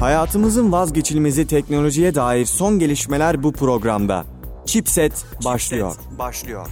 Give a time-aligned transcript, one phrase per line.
[0.00, 4.24] Hayatımızın vazgeçilmezi teknolojiye dair son gelişmeler bu programda.
[4.66, 5.12] Chipset
[5.44, 5.92] başlıyor.
[5.92, 6.66] Chipset başlıyor.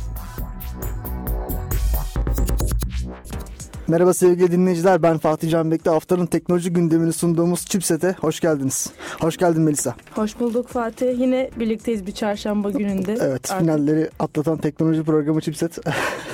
[3.89, 5.91] Merhaba sevgili dinleyiciler ben Fatih Can Bekli.
[5.91, 8.91] Haftanın teknoloji gündemini sunduğumuz Chipset'e hoş geldiniz.
[9.21, 9.95] Hoş geldin Melisa.
[10.15, 11.19] Hoş bulduk Fatih.
[11.21, 13.13] Yine birlikteyiz bir çarşamba gününde.
[13.13, 15.79] Evet Artık- finalleri atlatan teknoloji programı Chipset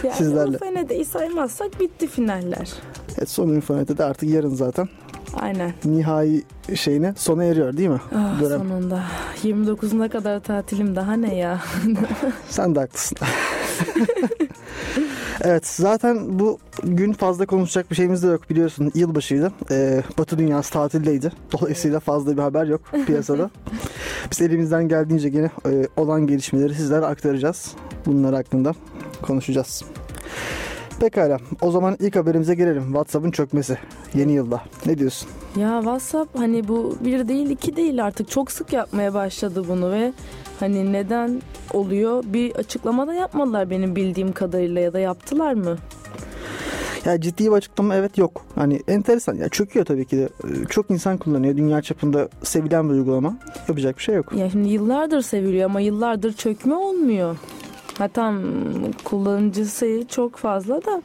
[0.05, 0.57] Yani sizlerle.
[0.57, 2.69] UFN'de saymazsak bitti finaller.
[3.19, 4.88] Evet, son Infone'de de artık yarın zaten
[5.37, 5.73] Aynen.
[5.84, 6.43] nihai
[6.75, 8.01] şeyine sona eriyor değil mi?
[8.15, 8.59] Ah, Dönem.
[8.59, 9.02] sonunda.
[9.43, 11.61] 29'una kadar tatilim daha ne ya?
[12.48, 13.19] Sen de haklısın.
[15.41, 18.91] evet zaten bu gün fazla konuşacak bir şeyimiz de yok biliyorsun.
[18.95, 19.53] Yılbaşıydı.
[19.70, 21.33] Ee, Batı dünyası tatildeydi.
[21.53, 23.51] Dolayısıyla fazla bir haber yok piyasada.
[24.31, 27.73] Biz elimizden geldiğince gene e, olan gelişmeleri sizlere aktaracağız.
[28.06, 28.75] Bunlar hakkında
[29.23, 29.84] konuşacağız.
[31.01, 31.39] Pekala.
[31.61, 32.83] O zaman ilk haberimize gelelim.
[32.85, 33.79] WhatsApp'ın çökmesi.
[34.15, 34.63] Yeni yılda.
[34.87, 35.29] Ne diyorsun?
[35.57, 40.12] ya WhatsApp hani bu bir değil iki değil artık çok sık yapmaya başladı bunu ve
[40.61, 41.42] hani neden
[41.73, 45.77] oluyor bir açıklama da yapmadılar benim bildiğim kadarıyla ya da yaptılar mı?
[47.05, 48.45] Ya ciddi bir açıklama evet yok.
[48.55, 49.35] Hani enteresan.
[49.35, 50.29] Ya çöküyor tabii ki de.
[50.69, 51.57] Çok insan kullanıyor.
[51.57, 53.37] Dünya çapında sevilen bir uygulama.
[53.69, 54.33] Yapacak bir şey yok.
[54.37, 57.37] Ya şimdi yıllardır seviliyor ama yıllardır çökme olmuyor.
[58.01, 58.43] Ha tam
[59.05, 61.03] kullanıcı sayı çok fazla da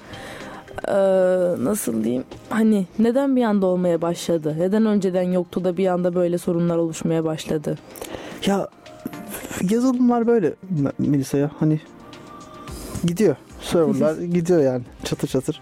[0.88, 4.56] eee, nasıl diyeyim hani neden bir anda olmaya başladı?
[4.60, 7.78] Neden önceden yoktu da bir anda böyle sorunlar oluşmaya başladı?
[8.46, 8.68] Ya
[9.70, 11.52] yazılımlar böyle M- Melisa ya.
[11.60, 11.80] Hani
[13.06, 13.36] gidiyor.
[13.62, 15.62] Serverlar gidiyor yani çatır çatır.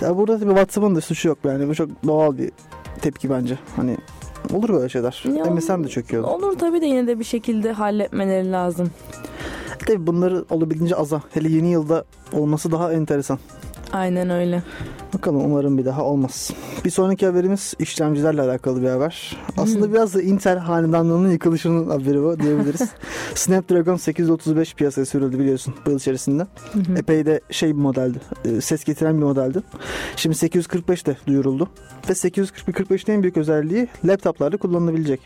[0.00, 1.68] Ya burada tabii WhatsApp'ın da suçu yok yani.
[1.68, 2.50] Bu çok doğal bir
[3.02, 3.58] tepki bence.
[3.76, 3.96] Hani
[4.54, 5.24] olur böyle şeyler.
[5.36, 6.26] Ya, MSN de çöküyordu.
[6.26, 8.90] Olur tabii de yine de bir şekilde halletmeleri lazım.
[9.88, 11.22] Tabii bunları olabildiğince aza.
[11.34, 13.38] Hele yeni yılda olması daha enteresan.
[13.92, 14.62] Aynen öyle.
[15.14, 16.50] Bakalım umarım bir daha olmaz.
[16.84, 19.36] Bir sonraki haberimiz işlemcilerle alakalı bir haber.
[19.56, 19.92] Aslında Hmm.
[19.94, 22.90] biraz da Intel hanedanlığının yıkılışının haberi bu diyebiliriz.
[23.34, 26.42] Snapdragon 835 piyasaya sürüldü biliyorsun bu yıl içerisinde.
[26.72, 26.80] Hı.
[26.98, 28.18] Epey de şey bir modeldi.
[28.44, 29.62] e, Ses getiren bir modeldi.
[30.16, 31.68] Şimdi 845 de duyuruldu.
[32.08, 35.20] Ve 845'in en büyük özelliği laptoplarda kullanılabilecek.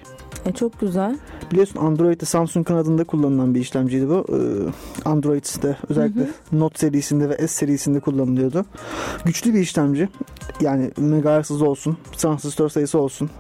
[0.46, 1.18] E, çok güzel.
[1.52, 4.26] Biliyorsun Android'de Samsung kanadında kullanılan bir işlemciydi bu.
[4.32, 8.64] Ee, Android'de özellikle Hı Note serisinde ve S serisinde kullanılıyordu.
[9.24, 10.08] Güçlü bir işlemci.
[10.60, 13.30] Yani megahertz olsun, transistör sayısı olsun,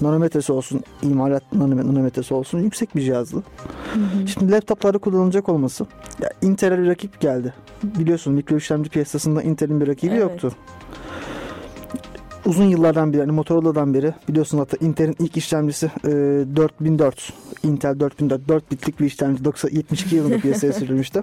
[0.00, 3.36] nanometresi olsun, imalat nanome- nanometresi olsun yüksek bir cihazdı.
[3.94, 4.28] Hı hı.
[4.28, 5.86] Şimdi laptoplarda kullanılacak olması.
[6.22, 7.54] Ya Intel'e bir rakip geldi.
[7.82, 10.20] Biliyorsun mikro işlemci piyasasında Intel'in bir rakibi Evet.
[10.20, 10.52] yoktu.
[12.50, 17.32] Uzun yıllardan beri, hani Motorola'dan beri biliyorsun hatta Intel'in ilk işlemcisi e, 4004.
[17.62, 21.22] Intel 4004 4 bitlik bir işlemci 90, 72 yılında piyasaya sürülmüştü.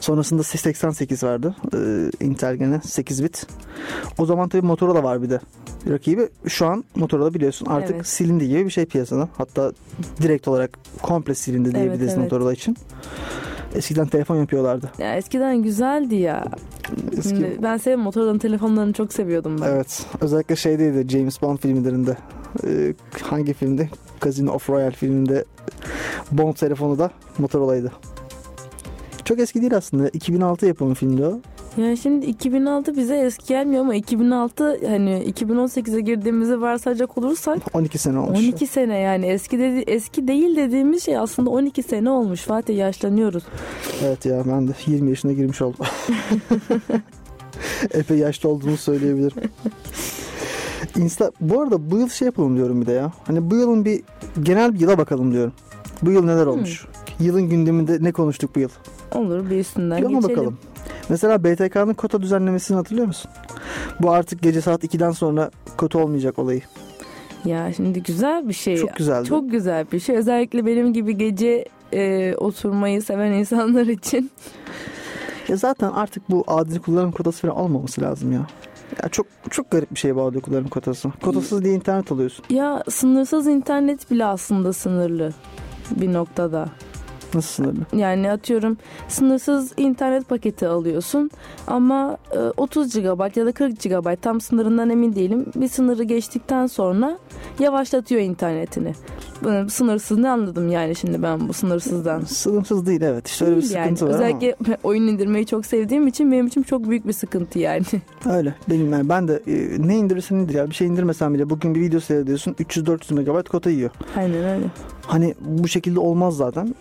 [0.00, 1.54] Sonrasında 88 vardı.
[1.74, 3.46] E, Intel gene 8 bit.
[4.18, 5.40] O zaman tabii Motorola var bir de.
[5.88, 8.06] Rakibi şu an Motorola biliyorsun artık Evet.
[8.06, 9.28] silindi gibi bir şey piyasada.
[9.36, 9.72] Hatta
[10.22, 12.18] direkt olarak komple silindi diyebiliriz evet.
[12.18, 12.76] Motorola için.
[13.74, 14.90] Eskiden telefon yapıyorlardı.
[14.98, 16.44] Ya eskiden güzeldi ya.
[17.16, 19.66] Eski- ben seviyorum Motorola'nın telefonlarını çok seviyordum ben.
[19.66, 20.06] Evet.
[20.20, 22.16] Özellikle şeydeydi James Bond filmlerinde.
[22.66, 23.88] Ee, hangi filmde?
[24.24, 25.44] Casino of Royale filminde
[26.32, 27.92] Bond telefonu da Motorola'ydı.
[29.24, 30.08] Çok eski değil aslında.
[30.08, 31.40] 2006 yapımı filmdi o.
[31.76, 38.18] Ya şimdi 2006 bize eski gelmiyor ama 2006 hani 2018'e girdiğimizi varsayacak olursak 12 sene
[38.18, 38.38] olmuş.
[38.38, 43.44] 12 sene yani eski dedi eski değil dediğimiz şey aslında 12 sene olmuş Fatih yaşlanıyoruz.
[44.04, 45.86] Evet ya ben de 20 yaşına girmiş oldum.
[47.90, 49.50] Epey yaşlı olduğumu söyleyebilirim.
[50.96, 53.12] Insta, bu arada bu yıl şey yapalım diyorum bir de ya.
[53.26, 54.02] Hani bu yılın bir
[54.42, 55.52] genel bir yıla bakalım diyorum.
[56.02, 56.86] Bu yıl neler olmuş?
[57.20, 58.68] Yılın gündeminde ne konuştuk bu yıl?
[59.14, 60.22] Olur bir üstünden ona geçelim.
[60.22, 60.58] bakalım.
[61.10, 63.30] Mesela BTK'nın kota düzenlemesini hatırlıyor musun?
[64.00, 66.60] Bu artık gece saat 2'den sonra kota olmayacak olayı.
[67.44, 68.76] Ya şimdi güzel bir şey.
[68.76, 69.28] Çok güzeldi.
[69.28, 70.16] Çok güzel bir şey.
[70.16, 74.30] Özellikle benim gibi gece e, oturmayı seven insanlar için.
[75.48, 78.46] Ya zaten artık bu adil kullanım kotası falan olmaması lazım ya.
[79.02, 81.12] Ya çok çok garip bir şey bu adil kullanım kotası.
[81.22, 82.44] Kotasız diye internet alıyorsun.
[82.50, 85.32] Ya sınırsız internet bile aslında sınırlı
[85.90, 86.68] bir noktada.
[87.34, 87.80] Nasıl sınırlı?
[87.96, 88.76] Yani atıyorum
[89.08, 91.30] sınırsız internet paketi alıyorsun
[91.66, 95.46] ama e, 30 GB ya da 40 GB tam sınırından emin değilim.
[95.56, 97.18] Bir sınırı geçtikten sonra
[97.58, 98.92] yavaşlatıyor internetini.
[99.68, 102.20] Sınırsız ne anladım yani şimdi ben bu sınırsızdan.
[102.20, 103.28] Sınırsız değil evet.
[103.28, 104.14] İşte öyle bir sıkıntı yani.
[104.14, 107.82] var Özellikle oyun indirmeyi çok sevdiğim için benim için çok büyük bir sıkıntı yani.
[108.24, 108.54] ama öyle.
[108.70, 110.70] Benim yani ben de e, ne indirirsen indir ya.
[110.70, 113.90] Bir şey indirmesen bile bugün bir video seyrediyorsun 300-400 MB kota yiyor.
[114.16, 114.66] Aynen öyle.
[115.10, 116.74] Hani bu şekilde olmaz zaten.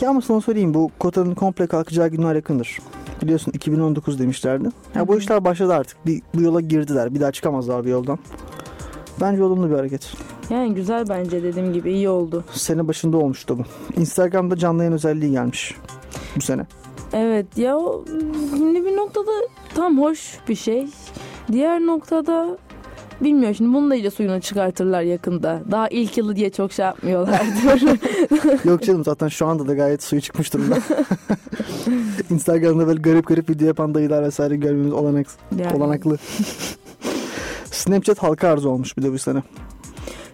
[0.00, 2.78] Ya ama sana söyleyeyim bu kotanın komple kalkacağı günler yakındır.
[3.22, 4.68] Biliyorsun 2019 demişlerdi.
[4.94, 6.06] Ya bu işler başladı artık.
[6.06, 7.14] Bir, bu yola girdiler.
[7.14, 8.18] Bir daha çıkamazlar bu yoldan.
[9.20, 10.12] Bence olumlu bir hareket.
[10.50, 12.44] Yani güzel bence dediğim gibi iyi oldu.
[12.52, 13.62] Sene başında olmuştu bu.
[14.00, 15.76] Instagram'da canlı yayın özelliği gelmiş
[16.36, 16.66] bu sene.
[17.12, 17.78] Evet ya
[18.56, 19.30] şimdi bir noktada
[19.74, 20.86] tam hoş bir şey.
[21.52, 22.58] Diğer noktada
[23.20, 25.62] bilmiyorum şimdi bunu da iyice suyunu çıkartırlar yakında.
[25.70, 27.88] Daha ilk yılı diye çok şey yapmıyorlardır.
[28.68, 30.78] Yok canım zaten şu anda da gayet suyu çıkmış durumda.
[32.30, 35.26] Instagram'da böyle garip garip video yapan dayılar vesaire görmemiz olanak,
[35.58, 35.76] Yani.
[35.76, 36.18] olanaklı.
[37.64, 39.42] Snapchat halka arz olmuş bir de bu sene.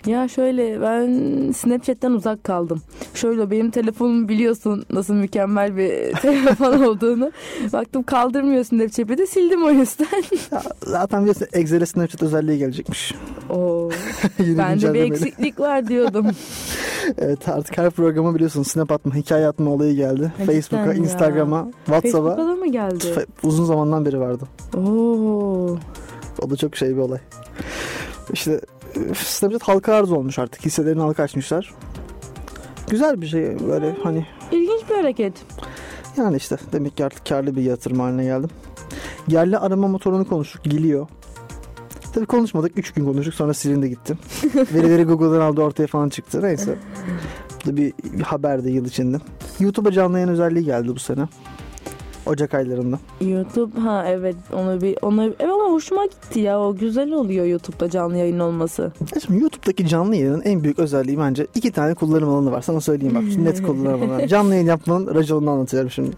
[0.06, 2.82] Ya şöyle ben Snapchat'ten uzak kaldım.
[3.14, 7.32] Şöyle benim telefonum biliyorsun nasıl mükemmel bir telefon olduğunu.
[7.72, 10.06] Baktım kaldırmıyor Snapchat'i de sildim o yüzden.
[10.52, 13.14] Ya, zaten biliyorsun Excel'e Snapchat özelliği gelecekmiş.
[13.50, 13.90] Oo,
[14.38, 16.26] bende bir eksiklik var diyordum.
[17.18, 20.32] Evet artık her programa biliyorsun snap atma, hikaye atma olayı geldi.
[20.46, 20.94] Facebook'a.
[20.94, 23.04] Instagram'a, WhatsApp'a Facebook'a mı geldi?
[23.42, 24.44] Uzun zamandan beri vardı.
[24.76, 25.78] Oo.
[26.42, 27.18] O da çok şey bir olay.
[28.32, 28.60] İşte
[29.16, 30.64] Snapchat halka arz olmuş artık.
[30.64, 31.74] Hisselerini halka açmışlar.
[32.90, 35.32] Güzel bir şey böyle hani İlginç bir hareket.
[36.16, 38.50] yani işte demek ki artık karlı bir yatırım haline geldim.
[39.28, 40.64] Yerli arama motorunu konuştuk.
[40.64, 41.08] Geliyor.
[42.14, 42.78] Tabii konuşmadık.
[42.78, 44.18] 3 gün konuştuk sonra silindi gitti.
[44.74, 46.42] Verileri Google'dan aldı ortaya falan çıktı.
[46.42, 46.78] Neyse.
[47.64, 49.16] Bu da bir, bir haberdi yıl içinde.
[49.60, 51.28] YouTube'a canlı yayın özelliği geldi bu sene.
[52.26, 52.98] Ocak aylarında.
[53.20, 57.90] YouTube ha evet onu bir onu evet ama hoşuma gitti ya o güzel oluyor YouTube'da
[57.90, 58.92] canlı yayın olması.
[59.14, 62.62] Ya Şimdi YouTube'daki canlı yayının en büyük özelliği bence iki tane kullanım alanı var.
[62.62, 63.22] Sana söyleyeyim bak.
[63.32, 64.28] Şimdi net kullanım alanı.
[64.28, 66.10] Canlı yayın yapmanın raconunu anlatıyorum şimdi.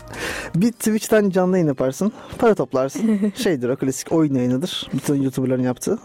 [0.55, 2.13] Bir Twitch'ten canlı yayın yaparsın.
[2.39, 3.21] Para toplarsın.
[3.35, 4.91] Şeydir o klasik oyun yayınıdır.
[4.95, 5.99] Bütün YouTuber'ların yaptığı.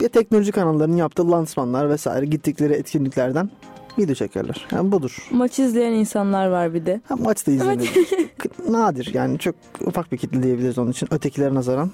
[0.00, 3.50] Bir de teknoloji kanallarının yaptığı lansmanlar vesaire gittikleri etkinliklerden
[3.98, 4.66] video çekerler.
[4.72, 5.28] Yani budur.
[5.30, 7.00] Maç izleyen insanlar var bir de.
[7.08, 7.90] Ha, maç da izlenir.
[8.68, 9.54] Nadir yani çok
[9.86, 11.08] ufak bir kitle diyebiliriz onun için.
[11.14, 11.90] Ötekilere nazaran.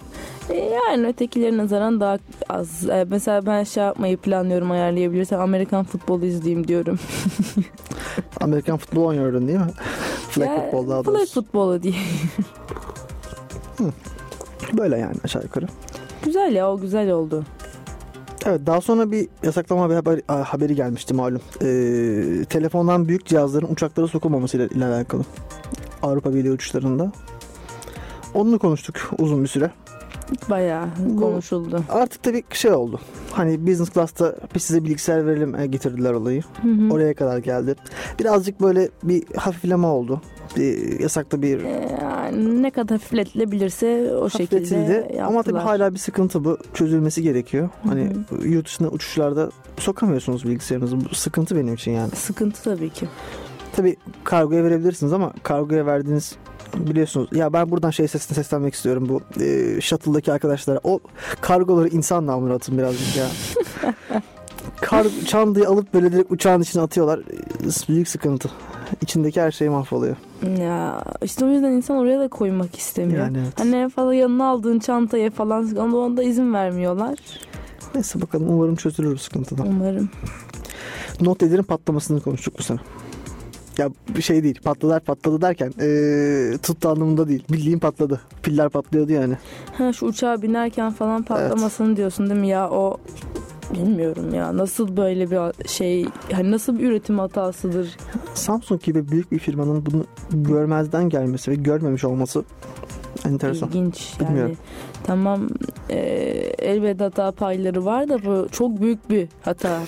[0.50, 2.18] E, Yani ötekilerin nazaran daha
[2.48, 2.88] az.
[2.88, 6.98] E, Mesela ben şey yapmayı planlıyorum ayarlayabilirsem Amerikan futbolu izleyeyim diyorum.
[8.40, 9.70] Amerikan futbol oynuyordun değil mi?
[10.30, 11.42] Flag Ya, futbol daha Flag doğrusu.
[11.44, 11.94] futbolu diye.
[14.72, 15.66] Böyle yani aşağı yukarı.
[16.24, 17.44] güzel ya o güzel oldu.
[18.46, 21.40] Evet daha sonra bir yasaklama bir haber, haberi gelmişti malum.
[21.62, 25.22] Ee, telefondan büyük cihazların uçaklara sokulmaması ile, ile alakalı.
[26.02, 27.12] Avrupa Birliği uçuşlarında.
[28.34, 29.70] Onunla konuştuk uzun bir süre.
[30.50, 31.82] Bayağı Bu- konuşuldu.
[31.88, 33.00] Artık tabii şey oldu.
[33.32, 36.42] Hani business class'ta biz size bilgisayar verelim e, getirdiler olayı.
[36.62, 36.92] Hı hı.
[36.92, 37.74] Oraya kadar geldi.
[38.18, 40.20] Birazcık böyle bir hafifleme oldu.
[40.56, 45.24] Bir yasakta bir E, Yani ne kadar hafifletilebilirse o şekilde yaptılar.
[45.26, 46.58] Ama tabii hala bir sıkıntı bu.
[46.74, 47.68] Çözülmesi gerekiyor.
[47.88, 48.12] Hani
[48.44, 51.00] yurt dışına uçuşlarda sokamıyorsunuz bilgisayarınızı.
[51.10, 52.10] Bu sıkıntı benim için yani.
[52.16, 53.06] Sıkıntı tabii ki.
[53.76, 56.36] Tabii kargoya verebilirsiniz ama kargoya verdiğiniz
[56.76, 57.28] biliyorsunuz.
[57.32, 60.80] Ya ben buradan şey sesine seslenmek istiyorum bu e, shuttle'daki arkadaşlara.
[60.84, 61.00] O
[61.40, 63.26] kargoları insan namına atın birazcık ya.
[64.80, 67.18] Kar, çantayı alıp böyle direkt uçağın içine atıyorlar.
[67.18, 68.50] E, Büyük sıkıntı.
[69.02, 70.16] İçindeki her şey mahvoluyor.
[70.58, 73.24] Ya işte o yüzden insan oraya da koymak istemiyor.
[73.24, 73.60] Yani evet.
[73.60, 77.18] Hani en fazla yanına aldığın çantaya falan onu onda izin vermiyorlar.
[77.94, 79.66] Neyse bakalım umarım çözülür bu sıkıntıdan.
[79.66, 80.10] Umarım.
[81.20, 82.78] Not dedilerin patlamasını konuştuk bu sene.
[83.78, 84.60] Ya bir şey değil.
[84.64, 87.44] Patladılar patladı derken ee, tuttu anlamında değil.
[87.52, 88.20] Bildiğin patladı.
[88.42, 89.34] Piller patlıyordu yani.
[89.78, 93.00] Ha şu uçağa binerken falan patlamasını diyorsun değil mi ya o
[93.72, 97.96] bilmiyorum ya nasıl böyle bir şey hani nasıl bir üretim hatasıdır
[98.34, 102.44] Samsung gibi büyük bir firmanın bunu görmezden gelmesi ve görmemiş olması
[103.26, 103.68] enteresan.
[103.68, 104.56] ilginç yani Bilmiyorum.
[105.04, 105.48] tamam
[105.90, 105.98] e,
[106.58, 109.68] elbette hata payları var da bu çok büyük bir hata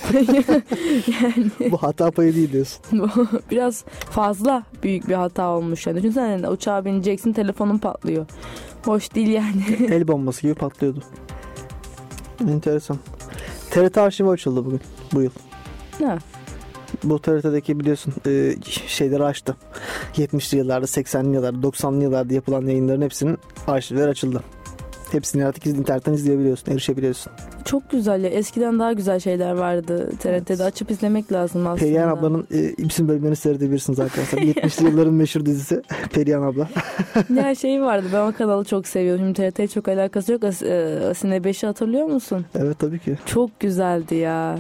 [1.23, 2.83] yani Bu hata payı değil diyorsun.
[3.51, 8.27] biraz fazla büyük bir hata olmuş yani düşünsene uçağa bineceksin telefonun patlıyor
[8.85, 11.03] hoş değil yani El bombası gibi patlıyordu.
[12.51, 12.97] Enteresan.
[13.75, 14.81] TRT arşivi açıldı bugün
[15.13, 15.31] bu yıl.
[15.99, 16.19] ha,
[17.05, 18.55] Bu TRT'deki biliyorsun e,
[18.87, 19.57] şeyleri açtı.
[20.17, 24.43] 70'li yıllarda, 80'li yıllarda, 90'lı yıllarda yapılan yayınların hepsinin arşivleri açıldı.
[25.13, 27.33] Hepsini artık internetten izleyebiliyorsun, erişebiliyorsun.
[27.65, 32.47] çok güzel ya eskiden daha güzel şeyler vardı TRT'de açıp izlemek lazım aslında Perihan ablanın
[32.55, 34.39] e, bütün bölümlerini seyredebilirsiniz arkadaşlar.
[34.43, 35.83] 70'li yılların meşhur dizisi
[36.13, 36.69] Perihan abla.
[37.37, 39.25] Ya şey vardı ben o kanalı çok seviyorum.
[39.37, 40.45] Şimdi TRT'ye çok alakası yok.
[40.45, 42.47] As- e, Asine 5'i hatırlıyor musun?
[42.55, 43.19] Evet tabii ki.
[43.27, 44.59] Çok güzeldi ya.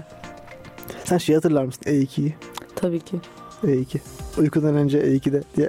[1.04, 1.82] Sen şey hatırlar mısın?
[1.86, 2.34] E2'yi.
[2.76, 3.16] Tabii ki.
[3.64, 3.98] E2.
[4.38, 5.68] Uykudan önce E2'de diye.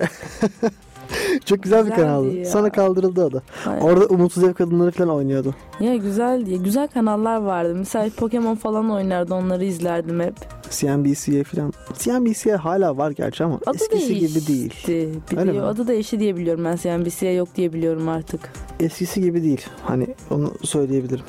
[1.45, 2.33] Çok güzel bir kanaldı.
[2.33, 2.45] ya.
[2.45, 3.41] Sonra kaldırıldı o da.
[3.65, 3.81] Aynen.
[3.81, 5.55] Orada Umutsuz Ev Kadınları falan oynuyordu.
[5.79, 6.59] Ya güzeldi.
[6.63, 7.75] Güzel kanallar vardı.
[7.75, 9.33] Mesela Pokemon falan oynardı.
[9.33, 10.35] Onları izlerdim hep.
[10.69, 11.73] CNBC'ye falan.
[11.99, 14.27] CNBC'ye hala var gerçi ama Adı eskisi değişti.
[14.39, 14.73] gibi değil.
[14.87, 15.41] Biliyor.
[15.47, 15.61] Öyle mi?
[15.61, 16.75] Adı değişti diye biliyorum ben.
[16.75, 18.49] CNBC'ye yok diye biliyorum artık.
[18.79, 19.65] Eskisi gibi değil.
[19.83, 21.25] Hani onu söyleyebilirim.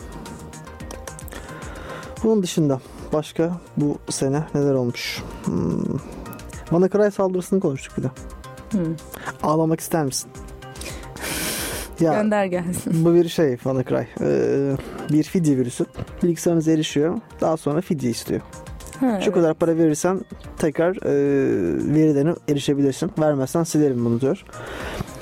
[2.25, 2.80] Bunun dışında
[3.12, 5.23] başka bu sene neler olmuş?
[5.44, 5.99] Hmm.
[6.61, 8.08] WannaCry saldırısını konuştuk bir de.
[8.73, 8.78] Hı.
[9.42, 10.30] Ağlamak ister misin?
[12.00, 13.04] Ya Gönder gelsin.
[13.04, 14.02] bu bir şey WannaCry.
[14.20, 14.76] Ee,
[15.12, 15.87] bir fidye virüsü.
[16.23, 17.18] Bilgisayarınıza erişiyor.
[17.40, 18.40] Daha sonra fidye istiyor.
[19.00, 20.20] Ha, Şu kadar para verirsen
[20.58, 21.11] tekrar e,
[21.94, 23.11] verilerine erişebilirsin.
[23.18, 24.44] Vermezsen silerim bunu diyor.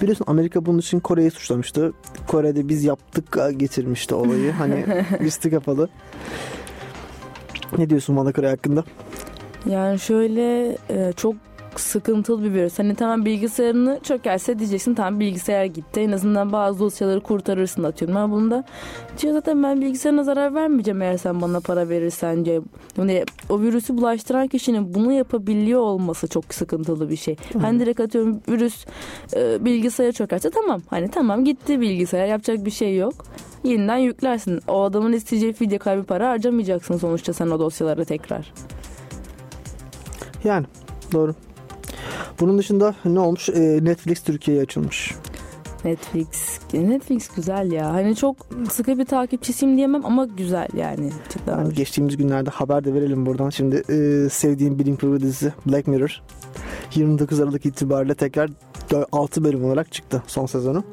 [0.03, 1.93] Biliyorsun Amerika bunun için Kore'yi suçlamıştı.
[2.27, 4.53] Kore'de biz yaptık getirmişti olayı.
[4.53, 4.85] Hani
[5.21, 5.89] üstü kapalı.
[7.79, 8.85] Ne diyorsun WannaCry hakkında?
[9.67, 11.35] Yani şöyle e, çok
[11.81, 12.79] sıkıntılı bir virüs.
[12.79, 16.01] Hani tamam bilgisayarını çökerse diyeceksin tamam bilgisayar gitti.
[16.01, 18.17] En azından bazı dosyaları kurtarırsın atıyorum.
[18.17, 18.65] Ama bunda
[19.19, 22.61] diyor zaten ben bilgisayarına zarar vermeyeceğim eğer sen bana para verirsen diye.
[22.99, 27.37] Yani o virüsü bulaştıran kişinin bunu yapabiliyor olması çok sıkıntılı bir şey.
[27.61, 28.87] Hani direkt atıyorum virüs
[29.37, 30.83] e, bilgisayara çökerse tamam.
[30.91, 33.15] Hani tamam gitti bilgisayar yapacak bir şey yok.
[33.65, 34.61] Yeniden yüklersin.
[34.69, 38.53] O adamın isteyeceği fidye kaybı para harcamayacaksın sonuçta sen o dosyaları tekrar.
[40.45, 40.67] Yani
[41.13, 41.35] doğru.
[42.41, 43.49] Bunun dışında ne olmuş?
[43.49, 45.15] Ee, Netflix Türkiye'ye açılmış.
[45.85, 46.59] Netflix.
[46.73, 47.93] Netflix güzel ya.
[47.93, 48.37] Hani çok
[48.71, 51.11] sıkı bir takipçisiyim diyemem ama güzel yani.
[51.29, 51.59] Cidden.
[51.59, 53.51] Yani geçtiğimiz günlerde haber de verelim buradan.
[53.51, 56.23] Şimdi e, sevdiğim bilim kurgu dizisi Black Mirror
[56.95, 58.51] 29 Aralık itibariyle tekrar
[59.13, 60.85] 6 bölüm olarak çıktı son sezonu.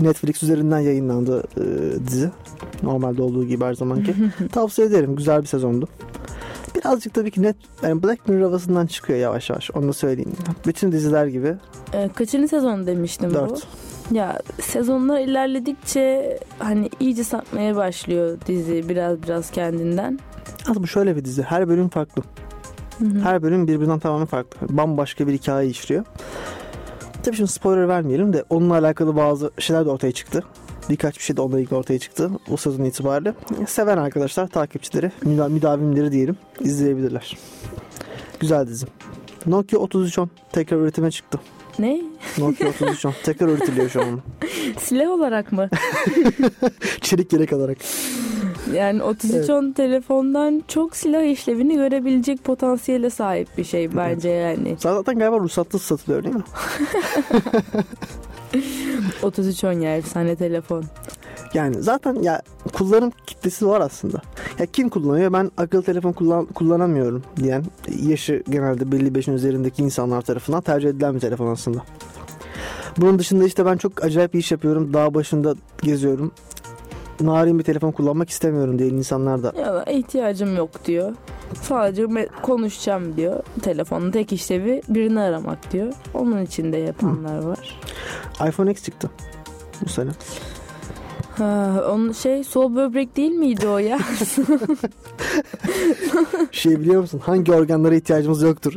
[0.00, 1.62] Netflix üzerinden yayınlandı e,
[2.06, 2.30] dizi.
[2.82, 4.14] Normalde olduğu gibi her zamanki.
[4.52, 5.16] Tavsiye ederim.
[5.16, 5.88] Güzel bir sezondu.
[6.90, 9.70] Birazcık tabii ki net yani Black Mirror havasından çıkıyor yavaş yavaş.
[9.70, 10.32] Onu da söyleyeyim.
[10.66, 11.54] Bütün diziler gibi.
[11.92, 13.50] Ee, kaçıncı sezon demiştim 4.
[13.50, 14.14] bu?
[14.14, 20.18] Ya sezonlar ilerledikçe hani iyice sapmaya başlıyor dizi biraz biraz kendinden.
[20.62, 21.42] Aslında bu şöyle bir dizi.
[21.42, 22.22] Her bölüm farklı.
[22.98, 23.20] Hı hı.
[23.20, 24.76] Her bölüm birbirinden tamamen farklı.
[24.76, 26.04] Bambaşka bir hikaye işliyor.
[27.22, 30.44] Tabii şimdi spoiler vermeyelim de onunla alakalı bazı şeyler de ortaya çıktı.
[30.90, 33.34] Birkaç bir şey de onunla ilgili ortaya çıktı o sezon itibariyle.
[33.66, 37.38] Seven arkadaşlar, takipçileri, müda- müdavimleri diyelim izleyebilirler.
[38.40, 38.86] Güzel dizi.
[39.46, 41.40] Nokia 3310 tekrar üretime çıktı.
[41.78, 42.00] Ne?
[42.38, 44.20] Nokia 3310 tekrar üretiliyor şu an.
[44.80, 45.68] Silah olarak mı?
[47.00, 47.78] Çelik yelek olarak.
[48.74, 54.76] Yani 3310 telefondan çok silah işlevini görebilecek potansiyele sahip bir şey bence yani.
[54.78, 56.42] Zaten galiba ruhsatsız satılıyor değil mi?
[59.22, 60.84] 3310 ya efsane telefon.
[61.54, 62.42] Yani zaten ya
[62.72, 64.22] kullanım kitlesi var aslında.
[64.58, 65.32] Ya kim kullanıyor?
[65.32, 67.64] Ben akıllı telefon kullan, kullanamıyorum diyen
[68.02, 71.82] yaşı genelde belli beşin üzerindeki insanlar tarafından tercih edilen bir telefon aslında.
[72.96, 74.94] Bunun dışında işte ben çok acayip bir iş yapıyorum.
[74.94, 76.32] Dağ başında geziyorum.
[77.20, 79.52] Narin bir telefon kullanmak istemiyorum diyen insanlar da.
[79.60, 81.12] Ya ihtiyacım yok diyor.
[81.62, 82.06] Sadece
[82.42, 83.42] konuşacağım diyor.
[83.62, 85.92] Telefonun tek işlevi birini aramak diyor.
[86.14, 87.80] Onun için de yapanlar var.
[88.48, 89.10] iPhone X çıktı
[89.84, 90.10] bu sene.
[91.38, 93.98] Ha, onun şey sol böbrek değil miydi o ya?
[96.52, 97.20] Şey biliyor musun?
[97.24, 98.72] Hangi organlara ihtiyacımız yoktur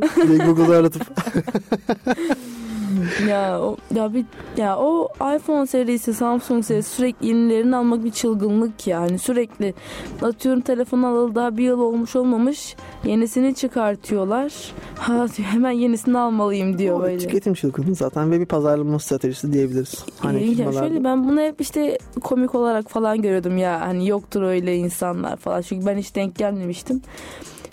[0.46, 1.02] Google'da aratıp.
[3.30, 4.26] ya o ya bir
[4.58, 9.20] ya o iPhone serisi, Samsung serisi sürekli yenilerini almak bir çılgınlık yani.
[9.20, 9.74] Sürekli
[10.22, 12.76] atıyorum telefon alalı daha bir yıl olmuş olmamış.
[13.06, 14.54] Yenisini çıkartıyorlar.
[15.04, 17.18] Ha diyor, hemen yenisini almalıyım diyor O böyle.
[17.18, 20.06] Tüketim çılgınlığı zaten ve bir pazarlama stratejisi diyebiliriz.
[20.20, 24.42] Hani İyi, ya şöyle ben bunu hep işte komik olarak falan görüyordum ya hani yoktur
[24.42, 27.02] öyle insanlar falan çünkü ben hiç denk gelmemiştim.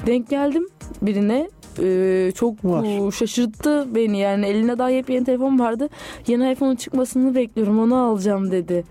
[0.06, 0.68] Denk geldim
[1.02, 3.10] birine ee, çok Var.
[3.10, 5.88] şaşırttı beni yani eline daha yepyeni telefon vardı
[6.26, 8.84] yeni iPhone'un çıkmasını bekliyorum onu alacağım dedi.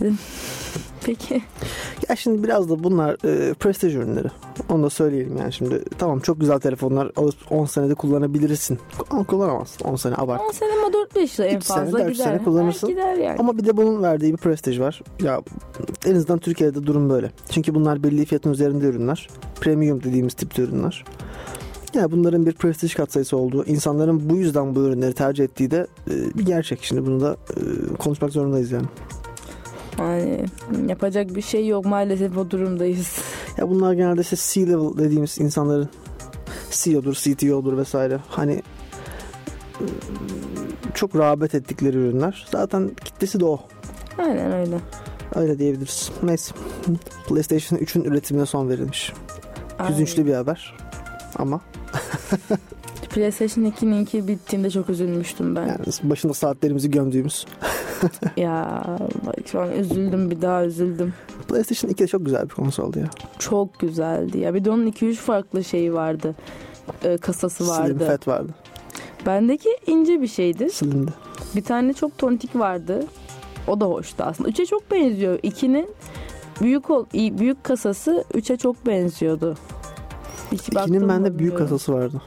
[0.00, 0.18] Dedim,
[1.06, 1.42] Peki.
[2.08, 4.28] Ya şimdi biraz da bunlar e, prestij ürünleri.
[4.68, 5.84] Onu da söyleyelim yani şimdi.
[5.98, 8.78] Tamam çok güzel telefonlar alıp 10 senede kullanabilirsin.
[9.10, 10.40] Ama kullanamazsın 10 sene abart.
[10.40, 12.24] 10 sene ama 4-5 yıl en sene, fazla dört gider.
[12.24, 12.86] sene kullanırsın.
[12.86, 13.36] Ha, Gider yani.
[13.38, 15.02] Ama bir de bunun verdiği bir prestij var.
[15.22, 15.40] Ya
[16.06, 17.30] en azından Türkiye'de durum böyle.
[17.50, 19.28] Çünkü bunlar belli fiyatın üzerinde ürünler.
[19.60, 21.04] Premium dediğimiz tipte ürünler.
[21.94, 26.38] Ya bunların bir prestij katsayısı olduğu, insanların bu yüzden bu ürünleri tercih ettiği de e,
[26.38, 26.84] bir gerçek.
[26.84, 27.60] Şimdi bunu da e,
[27.96, 28.86] konuşmak zorundayız yani.
[29.98, 30.46] Yani
[30.88, 33.18] yapacak bir şey yok maalesef o durumdayız.
[33.58, 35.88] Ya bunlar genelde işte C-level dediğimiz insanların
[36.70, 38.20] CEO'dur, CTO'dur vesaire.
[38.28, 38.62] Hani
[39.80, 39.88] ıı,
[40.94, 42.46] çok rağbet ettikleri ürünler.
[42.52, 43.60] Zaten kitlesi de o.
[44.18, 44.78] Aynen öyle.
[45.34, 46.10] Öyle diyebiliriz.
[46.22, 46.54] Neyse.
[47.28, 49.12] PlayStation 3'ün üretimine son verilmiş.
[49.90, 50.74] Üzünçlü bir haber.
[51.38, 51.60] Ama
[53.10, 55.66] PlayStation 2'ninki bittiğinde çok üzülmüştüm ben.
[55.66, 57.46] yani başında saatlerimizi gömdüğümüz.
[58.36, 58.84] Ya
[59.26, 61.14] bak şu an üzüldüm bir daha üzüldüm.
[61.48, 63.10] PlayStation 2 de çok güzel bir konsoldu ya.
[63.38, 64.54] Çok güzeldi ya.
[64.54, 66.34] Bir de onun 2-3 farklı şeyi vardı.
[67.04, 68.06] Ee, kasası Slim vardı.
[68.06, 68.54] Fat vardı.
[69.26, 70.70] Bendeki ince bir şeydi.
[70.70, 71.12] Slim'di.
[71.56, 73.04] Bir tane çok tontik vardı.
[73.68, 74.50] O da hoştu aslında.
[74.50, 75.38] 3'e çok benziyor.
[75.38, 75.88] 2'nin
[76.60, 79.56] büyük ol, büyük kasası 3'e çok benziyordu.
[80.52, 81.58] İkinin bende büyük bilmiyorum.
[81.58, 82.22] kasası vardı.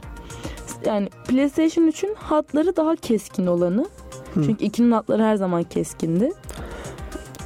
[0.86, 3.86] Yani PlayStation 3'ün hatları daha keskin olanı.
[4.34, 4.42] Hı.
[4.44, 6.32] Çünkü 2'nin hatları her zaman keskindi.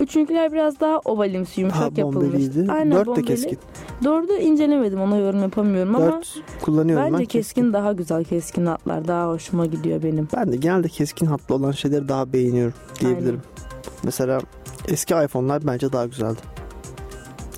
[0.00, 2.42] Üçüncüler biraz daha ovalimsi, yumuşak Ha yapılmış.
[2.68, 3.24] Aynen, 4 de bombeli.
[3.26, 3.58] keskin.
[4.04, 7.24] Dördü incelemedim ona yorum yapamıyorum ama 4 kullanıyorum bence ben.
[7.24, 10.28] keskin, daha güzel keskin hatlar daha hoşuma gidiyor benim.
[10.36, 13.40] Ben de genelde keskin hatlı olan şeyleri daha beğeniyorum diyebilirim.
[14.02, 14.40] Mesela
[14.88, 16.40] eski iPhone'lar bence daha güzeldi.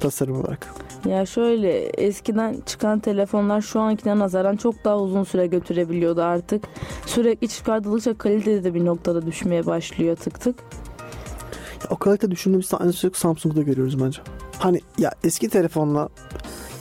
[0.00, 0.74] Tasarım olarak.
[1.04, 6.64] Ya şöyle eskiden çıkan telefonlar şu ankine nazaran çok daha uzun süre götürebiliyordu artık.
[7.06, 10.58] Sürekli çıkartıldıkça kalite de bir noktada düşmeye başlıyor tık tık.
[11.82, 14.20] Ya, o kalite düşündüğümüz aynı şeyi Samsung'da görüyoruz bence.
[14.58, 16.08] Hani ya eski telefonla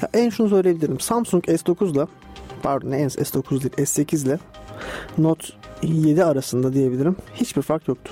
[0.02, 1.00] ya en şunu söyleyebilirim.
[1.00, 2.08] Samsung S9'la
[2.64, 4.40] pardon ne S9 değil S8 ile
[5.18, 5.48] Note
[5.84, 7.16] 7 arasında diyebilirim.
[7.36, 8.12] Hiçbir fark yoktu.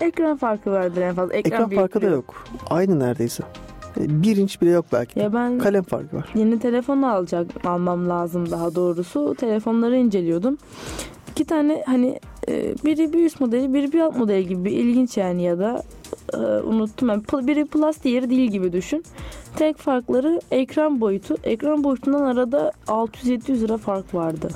[0.00, 1.34] Ekran farkı vardır en fazla.
[1.34, 2.44] Ekran, Ekran farkı da yok.
[2.70, 3.42] Aynı neredeyse.
[3.96, 5.18] Bir inç bile yok belki.
[5.20, 6.28] Ya ben Kalem farkı var.
[6.34, 9.34] yeni telefon alacak almam lazım daha doğrusu.
[9.34, 10.58] Telefonları inceliyordum.
[11.30, 15.42] İki tane hani e, biri bir üst modeli biri bir alt modeli gibi ilginç yani
[15.42, 15.82] ya da
[16.34, 17.22] e, unuttum ben.
[17.46, 19.04] Biri plus diğeri değil gibi düşün.
[19.56, 21.36] Tek farkları ekran boyutu.
[21.44, 24.48] Ekran boyutundan arada 600-700 lira fark vardı.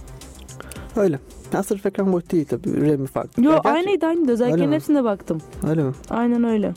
[0.96, 1.18] Öyle.
[1.52, 2.90] Ya sırf ekran boyutu değil tabii.
[2.92, 3.42] RAM'i farklı.
[3.44, 4.68] Yo Ya gerçi- aynıydı aynıydı.
[4.68, 4.74] Mi?
[4.74, 5.40] hepsine baktım.
[5.68, 5.92] Öyle mi?
[6.10, 6.72] Aynen öyle.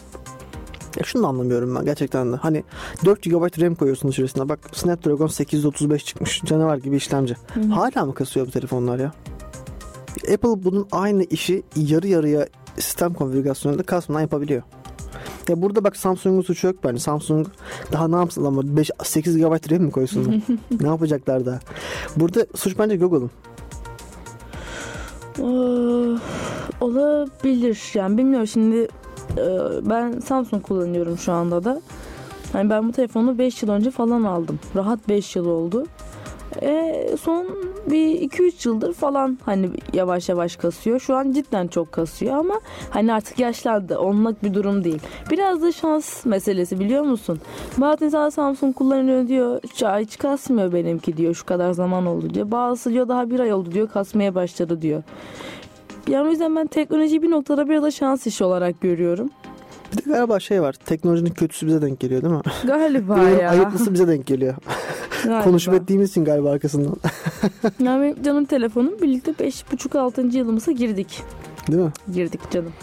[1.00, 2.36] Ya şunu da anlamıyorum ben gerçekten de.
[2.36, 2.64] Hani
[3.06, 4.50] 4 GB RAM koyuyorsun içerisine.
[4.50, 6.42] Bak Snapdragon 835 çıkmış.
[6.46, 7.36] Canavar gibi işlemci.
[7.54, 7.68] Hı hı.
[7.68, 9.12] Hala mı kasıyor bu telefonlar ya?
[10.34, 14.64] Apple bunun aynı işi yarı yarıya sistem konfigürasyonunda kasmadan yapabiliyor.
[15.50, 17.00] Ya burada bak Samsung'un suçu yok bence.
[17.00, 17.48] Samsung
[17.92, 20.44] daha ne yapsın ama 5 8 GB RAM mi koysun?
[20.82, 21.60] ne yapacaklar daha?
[22.16, 23.32] Burada suç bence Google'ın.
[25.40, 26.20] Ee,
[26.82, 28.88] olabilir yani bilmiyorum şimdi
[29.82, 31.82] ben Samsung kullanıyorum şu anda da.
[32.54, 34.60] Yani ben bu telefonu 5 yıl önce falan aldım.
[34.76, 35.86] Rahat 5 yıl oldu.
[36.62, 37.48] E, son
[37.92, 41.00] bir 2-3 yıldır falan hani yavaş yavaş kasıyor.
[41.00, 43.98] Şu an cidden çok kasıyor ama hani artık yaşlandı.
[44.00, 45.00] Onluk bir durum değil.
[45.32, 47.40] Biraz da şans meselesi biliyor musun?
[47.78, 49.62] Bazı insanlar Samsung kullanıyor diyor.
[49.80, 51.34] "Ya Hiç kasmıyor benimki diyor.
[51.36, 52.52] Şu kadar zaman oldu diyor.
[52.52, 53.88] Bazısı diyor daha bir ay oldu diyor.
[53.90, 55.04] Kasmaya başladı diyor.
[56.10, 59.30] Yani o yüzden ben teknolojiyi bir noktada biraz da şans işi olarak görüyorum.
[59.92, 60.74] Bir de galiba şey var.
[60.74, 62.42] Teknolojinin kötüsü bize denk geliyor değil mi?
[62.64, 63.50] Galiba ya.
[63.50, 64.56] ayıplısı bize denk geliyor.
[65.24, 65.44] Galiba.
[65.44, 66.96] Konuşup ettiğimiz için galiba arkasından.
[67.80, 70.38] Yani benim canım telefonum birlikte 5,5-6.
[70.38, 71.24] yılımıza girdik.
[71.68, 71.92] Değil mi?
[72.14, 72.74] Girdik canım.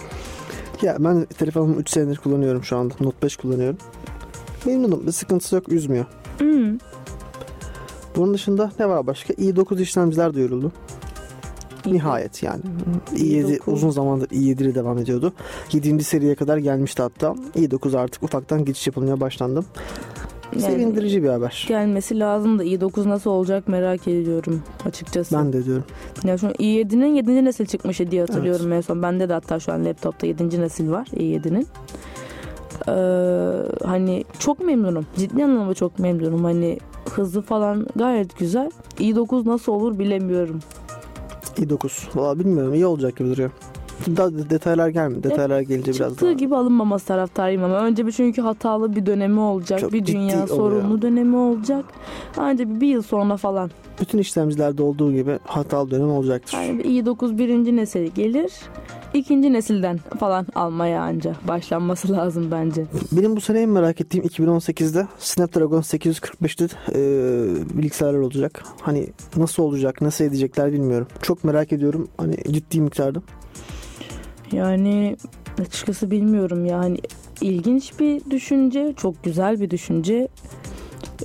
[0.83, 2.95] Ya ben telefonumu 3 senedir kullanıyorum şu anda.
[3.01, 3.79] Note 5 kullanıyorum.
[4.67, 5.07] Memnunum.
[5.07, 5.73] Bir sıkıntısı yok.
[5.73, 6.05] Üzmüyor.
[6.39, 6.79] Hmm.
[8.17, 9.33] Bunun dışında ne var başka?
[9.35, 10.73] i9 işlemciler duyuruldu.
[11.87, 12.61] Nihayet yani.
[13.15, 13.71] i7 i9.
[13.71, 15.33] uzun zamandır i7 ile devam ediyordu.
[15.73, 16.05] 7.
[16.05, 17.35] seriye kadar gelmişti hatta.
[17.57, 19.65] i9 artık ufaktan geçiş yapılmaya başlandı.
[20.53, 21.65] Yani Sevindirici bir haber.
[21.69, 25.37] gelmesi lazım da i9 nasıl olacak merak ediyorum açıkçası.
[25.39, 25.85] Ben de diyorum.
[26.25, 27.45] Ya şu an i7'nin 7.
[27.45, 29.03] nesil çıkmıştı diye hatırlıyorum en son.
[29.03, 30.61] Bende de hatta şu an laptopta 7.
[30.61, 31.67] nesil var i7'nin.
[32.89, 32.93] Ee,
[33.85, 35.07] hani çok memnunum.
[35.17, 36.45] Ciddi anlamda çok memnunum.
[36.45, 36.79] Hani
[37.11, 38.71] hızı falan gayet güzel.
[38.99, 40.61] i9 nasıl olur bilemiyorum.
[41.59, 41.91] İ9.
[42.15, 42.75] Valla bilmiyorum.
[42.75, 43.51] iyi olacak gibi duruyor.
[44.17, 45.23] Daha de- detaylar gelmedi.
[45.23, 46.33] Detaylar gelince biraz Çıktığı daha.
[46.33, 49.81] gibi alınmaması taraftarıyım ama önce bir çünkü hatalı bir dönemi olacak.
[49.81, 50.49] Çok bir dünya oluyor.
[50.49, 51.85] sorunlu dönemi olacak.
[52.37, 53.71] Ancak bir, bir yıl sonra falan.
[54.01, 56.59] Bütün işlemcilerde olduğu gibi hatalı dönem olacaktır.
[56.59, 58.53] Yani bir i9 birinci nesil gelir.
[59.15, 62.87] ikinci nesilden falan almaya anca başlanması lazım bence.
[63.13, 68.63] Benim bu sene en merak ettiğim 2018'de Snapdragon 845'te e, bilgisayarlar olacak.
[68.81, 69.07] Hani
[69.37, 71.07] nasıl olacak, nasıl edecekler bilmiyorum.
[71.23, 72.09] Çok merak ediyorum.
[72.19, 73.23] Hani ciddi miktarda.
[74.53, 75.17] Yani
[75.61, 76.99] açıkçası bilmiyorum yani
[77.41, 80.29] ilginç bir düşünce, çok güzel bir düşünce.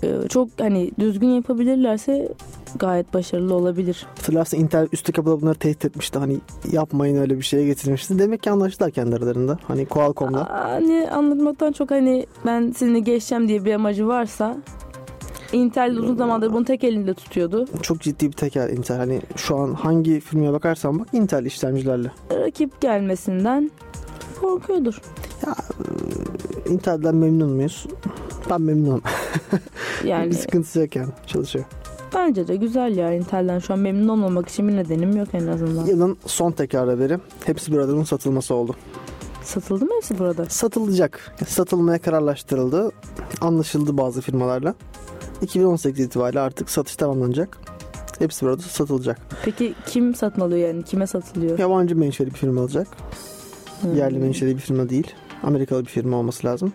[0.03, 2.29] Ee, çok hani düzgün yapabilirlerse
[2.75, 4.05] gayet başarılı olabilir.
[4.17, 6.19] Hatırlarsın Intel üstü kapıda bunları tehdit etmişti.
[6.19, 6.37] Hani
[6.71, 8.19] yapmayın öyle bir şeye getirmişti.
[8.19, 9.57] Demek ki anlaştılar kendi aralarında.
[9.67, 10.49] Hani Qualcomm'la.
[10.49, 14.57] Hani anlatmaktan çok hani ben sizinle geçeceğim diye bir amacı varsa
[15.53, 17.65] Intel uzun zamandır bunu tek elinde tutuyordu.
[17.81, 18.97] Çok ciddi bir teker Intel.
[18.97, 22.11] Hani şu an hangi filme bakarsan bak Intel işlemcilerle.
[22.31, 23.71] Rakip gelmesinden
[24.41, 25.01] korkuyordur.
[26.69, 27.85] Intel'den memnun muyuz?
[28.49, 29.01] Ben memnunum.
[30.05, 31.09] Yani bir sıkıntısı yok yani.
[31.27, 31.65] Çalışıyor.
[32.15, 35.85] bence de güzel ya Intel'den şu an memnun olmamak için bir nedenim yok en azından.
[35.85, 37.17] Yılın son tekrar haberi.
[37.45, 38.75] Hepsi buradanın satılması oldu.
[39.43, 40.45] Satıldı mı hepsi burada?
[40.45, 41.35] Satılacak.
[41.47, 42.91] Satılmaya kararlaştırıldı.
[43.41, 44.75] Anlaşıldı bazı firmalarla.
[45.41, 47.57] 2018 itibariyle artık satış tamamlanacak.
[48.19, 49.19] Hepsi burada satılacak.
[49.45, 50.83] Peki kim satın alıyor yani?
[50.83, 51.59] Kime satılıyor?
[51.59, 52.87] Yabancı menşeli bir firma alacak.
[53.81, 53.95] Hmm.
[53.95, 55.11] Yerli menşeli bir firma değil.
[55.43, 56.73] Amerikalı bir firma olması lazım.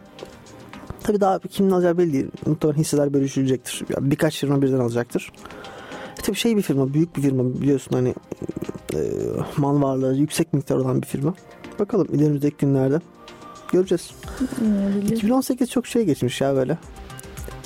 [1.02, 2.26] Tabii daha kimin alacağı belli değil.
[2.46, 3.84] Muhtemelen hisseler bölüşülecektir.
[3.96, 5.32] Yani birkaç firma birden alacaktır.
[6.18, 8.14] E tabii şey bir firma, büyük bir firma biliyorsun hani
[8.94, 8.98] e,
[9.56, 11.34] mal varlığı yüksek miktar olan bir firma.
[11.78, 13.00] Bakalım ilerimizdeki günlerde
[13.72, 14.10] göreceğiz.
[14.62, 15.16] Olabilir.
[15.16, 16.78] 2018 çok şey geçmiş ya böyle.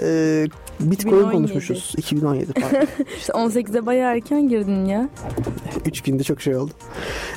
[0.01, 0.47] E,
[0.81, 1.33] Bitcoin 2017.
[1.33, 1.95] konuşmuşuz.
[1.97, 2.87] 2017 pardon.
[3.19, 5.09] İşte 18'e bayağı erken girdin ya.
[5.87, 6.73] 3 günde çok şey oldu.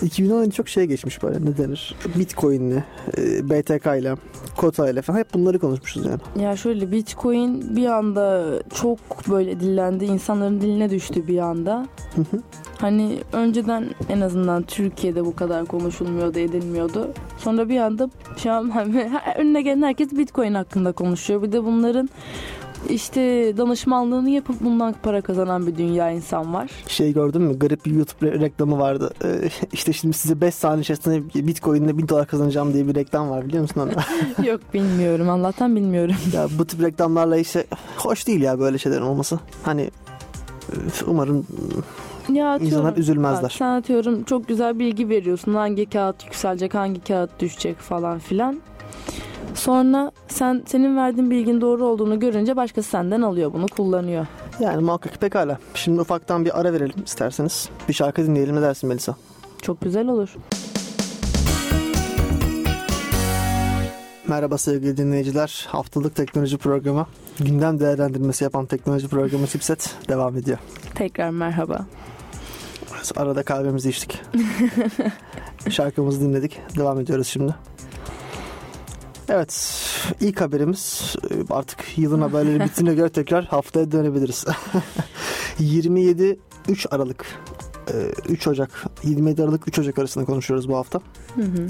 [0.02, 1.96] 2017 çok şey geçmiş böyle ne denir?
[2.16, 2.84] Bitcoin'le,
[3.18, 4.16] BTK ile,
[4.58, 6.44] Kota ile falan hep bunları konuşmuşuz yani.
[6.46, 10.06] Ya şöyle Bitcoin bir anda çok böyle dillendi.
[10.06, 11.88] insanların diline düştü bir anda.
[12.78, 17.14] Hani önceden en azından Türkiye'de bu kadar konuşulmuyordu, edilmiyordu.
[17.38, 18.72] Sonra bir anda şu an
[19.38, 21.42] önüne gelen herkes Bitcoin hakkında konuşuyor.
[21.44, 22.10] Bir de bunların
[22.90, 26.72] işte danışmanlığını yapıp bundan para kazanan bir dünya insan var.
[26.88, 27.60] Şey gördün mü?
[27.60, 29.14] Garip bir YouTube re- reklamı vardı.
[29.24, 33.46] Ee, işte şimdi size 5 saniye içerisinde Bitcoin'de 1000 dolar kazanacağım diye bir reklam var
[33.46, 33.92] biliyor musun onu?
[34.48, 35.30] Yok bilmiyorum.
[35.30, 36.16] Allah'tan bilmiyorum.
[36.34, 37.66] ya bu tip reklamlarla işte
[37.98, 39.40] hoş değil ya böyle şeylerin olması.
[39.64, 39.90] Hani
[41.08, 41.48] umarım
[42.30, 43.44] Ya atıyorum, insanlar üzülmezler.
[43.44, 45.54] Bak, sen atıyorum çok güzel bilgi veriyorsun.
[45.54, 48.62] Hangi kağıt yükselecek, hangi kağıt düşecek falan filan.
[49.54, 54.28] Sonra sen senin verdiğin bilginin doğru olduğunu görünce başkası senden alıyor bunu kullanıyor.
[54.60, 55.58] Yani muhakkak pekala.
[55.74, 57.70] Şimdi ufaktan bir ara verelim isterseniz.
[57.90, 59.16] Bir şarkı dinleyelim ne dersin Melisa?
[59.62, 60.36] Çok güzel olur.
[64.28, 65.66] Merhaba sevgili dinleyiciler.
[65.70, 67.06] Haftalık teknoloji programı.
[67.40, 70.58] Gündem değerlendirmesi yapan teknoloji programı Chipset devam ediyor.
[70.96, 71.86] Tekrar merhaba.
[73.16, 74.22] Arada kahvemizi içtik.
[75.70, 76.60] Şarkımızı dinledik.
[76.78, 77.56] Devam ediyoruz şimdi.
[79.30, 79.80] Evet.
[80.20, 84.46] ilk haberimiz e, artık yılın haberleri bittiğine göre tekrar haftaya dönebiliriz.
[85.60, 87.26] 27 3 Aralık
[87.94, 87.96] e,
[88.30, 91.02] 3 Ocak 27 Aralık 3 Ocak arasında konuşuyoruz bu hafta.
[91.36, 91.68] Hı hı.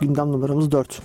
[0.00, 1.02] Gündem numaramız 4.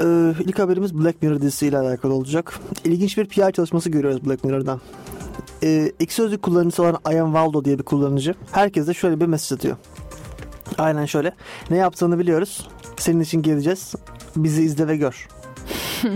[0.00, 2.60] Ee, ilk haberimiz Black Mirror dizisiyle alakalı olacak.
[2.84, 4.80] İlginç bir PR çalışması görüyoruz Black Mirror'dan.
[5.62, 9.76] Ee, iki sözlük kullanıcısı olan Ian Waldo diye bir kullanıcı herkese şöyle bir mesaj atıyor.
[10.78, 11.34] Aynen şöyle.
[11.70, 12.68] Ne yaptığını biliyoruz.
[12.96, 13.94] Senin için geleceğiz.
[14.36, 15.28] Bizi izle ve gör.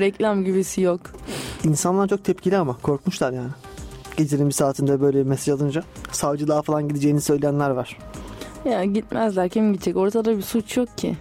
[0.00, 1.00] Reklam gibisi yok.
[1.64, 3.50] İnsanlar çok tepkili ama korkmuşlar yani.
[4.16, 7.98] Gecenin bir saatinde böyle bir mesaj alınca savcılığa falan gideceğini söyleyenler var.
[8.64, 9.96] Ya gitmezler kim gidecek?
[9.96, 11.16] Ortada bir suç yok ki.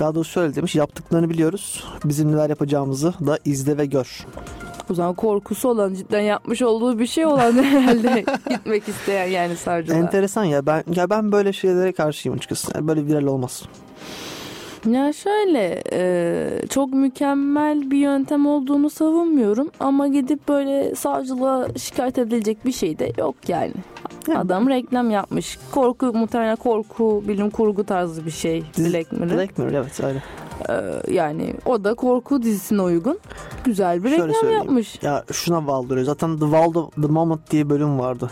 [0.00, 1.84] Daha doğrusu şöyle demiş yaptıklarını biliyoruz.
[2.04, 4.26] Bizim neler yapacağımızı da izle ve gör.
[4.90, 9.98] Zaman korkusu olan cidden yapmış olduğu bir şey olan herhalde gitmek isteyen yani savcılığa.
[9.98, 12.72] Enteresan ya ben ya ben böyle şeylere karşıyım açıkçası.
[12.74, 13.62] Yani böyle viral olmaz.
[14.90, 22.64] Ya şöyle e, çok mükemmel bir yöntem olduğunu savunmuyorum ama gidip böyle savcılığa şikayet edilecek
[22.66, 23.72] bir şey de yok yani.
[24.28, 25.58] Yani- Adam reklam yapmış.
[25.72, 29.36] Korku muhtemelen korku bilim kurgu tarzı bir şey Black Mirror.
[29.36, 30.22] Black Mirror evet öyle.
[30.68, 30.74] E,
[31.12, 33.18] yani o da korku dizisine uygun.
[33.64, 34.62] Güzel bir Şöyle reklam söyleyeyim.
[34.64, 35.02] yapmış.
[35.02, 36.04] Ya şuna bağlıyorum.
[36.04, 38.30] Zaten The World of the Moment diye bölüm vardı.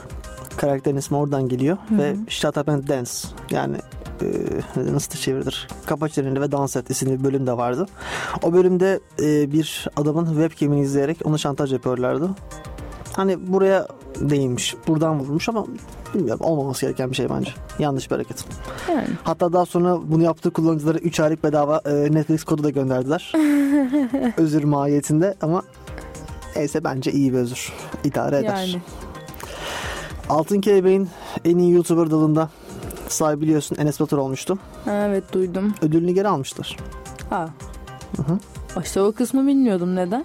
[0.56, 1.76] Karakterin ismi oradan geliyor.
[1.88, 2.16] Hı Ve.
[2.28, 3.10] Shut Up and Dance.
[3.50, 3.76] Yani
[4.22, 4.26] e,
[4.92, 5.68] nasıl çevirilir?
[5.86, 7.86] Kapa çeneni ve dans et isimli bir bölüm de vardı.
[8.42, 12.30] O bölümde e, bir adamın webcam'ini izleyerek ona şantaj yapıyorlardı.
[13.16, 13.86] Hani buraya
[14.20, 14.74] değinmiş.
[14.88, 15.66] Buradan vurmuş ama
[16.14, 17.50] bilmiyorum olmaması gereken bir şey bence.
[17.78, 18.44] Yanlış bir hareket.
[18.88, 19.06] Yani.
[19.24, 23.32] Hatta daha sonra bunu yaptığı kullanıcılara 3 aylık bedava e, Netflix kodu da gönderdiler.
[24.36, 25.62] özür mahiyetinde ama
[26.56, 27.72] neyse bence iyi bir özür.
[28.04, 28.56] İdare eder.
[28.56, 28.82] Yani.
[30.28, 31.08] Altın Kelebeğin
[31.44, 32.50] en iyi YouTuber dalında
[33.08, 34.58] sahibi biliyorsun Enes Batur olmuştu.
[34.90, 35.74] Evet duydum.
[35.82, 36.76] Ödülünü geri almışlar.
[37.30, 37.48] Ha.
[38.16, 38.38] Hı hı.
[38.82, 40.24] İşte o kısmı bilmiyordum neden.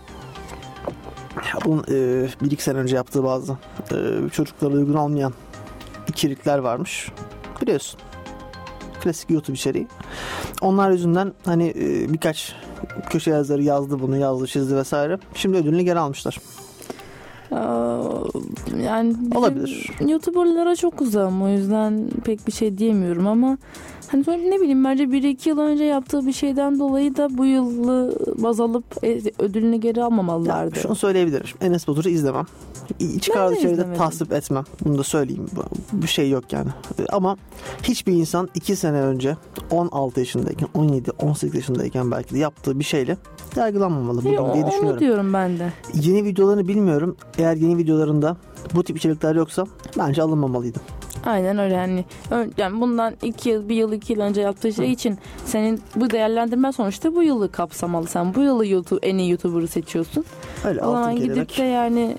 [1.36, 3.58] Ya bunun e, bir iki sene önce yaptığı bazı
[3.92, 5.34] e, çocuklara uygun olmayan
[6.10, 7.12] içerikler varmış.
[7.62, 8.00] Biliyorsun.
[9.04, 9.88] Klasik YouTube içeriği.
[10.62, 12.56] Onlar yüzünden hani e, birkaç
[13.10, 15.20] köşe yazarı yazdı bunu, yazdı, çizdi vesaire.
[15.34, 16.38] Şimdi ödülünü geri almışlar.
[18.84, 19.90] Yani Olabilir.
[20.08, 23.58] YouTuber'lara çok uzağım o yüzden pek bir şey diyemiyorum ama
[24.08, 28.20] hani sonra ne bileyim bence 1-2 yıl önce yaptığı bir şeyden dolayı da bu yılı
[28.38, 30.80] baz alıp e, ödülünü geri Ya, almamalılardı.
[30.80, 31.46] şunu söyleyebilirim.
[31.62, 32.46] Enes Batur'u izlemem.
[33.22, 34.64] Çıkardığı şeyleri tasvip etmem.
[34.86, 35.46] Bunu da söyleyeyim.
[35.56, 36.70] Bu- Bir şey yok yani.
[37.12, 37.38] Ama
[37.84, 39.38] hiçbir insan 2 sene önce
[39.72, 43.18] 16 yaşındayken, 17, 18 yaşındayken belki de yaptığı bir şeyle
[43.56, 45.00] yargılanmamalı E, bugün o- diye onu düşünüyorum.
[45.00, 45.74] diyorum ben de.
[45.94, 47.16] Yeni videolarını bilmiyorum.
[47.38, 48.38] Eğer yeni videolarında
[48.76, 49.66] bu tip içerikler yoksa
[49.98, 50.80] bence alınmamalıydı.
[51.28, 52.06] Aynen öyle yani.
[52.58, 56.72] Yani bundan 2 yıl, 1 yıl, 2 yıl önce yaptığı şey için senin bu değerlendirme
[56.72, 58.08] sonuçta bu yılı kapsamalı.
[58.08, 60.26] Sen bu yılı YouTube, en iyi YouTuber'ı seçiyorsun.
[60.66, 61.58] Öyle O zaman gidip kelebek.
[61.58, 62.18] de yani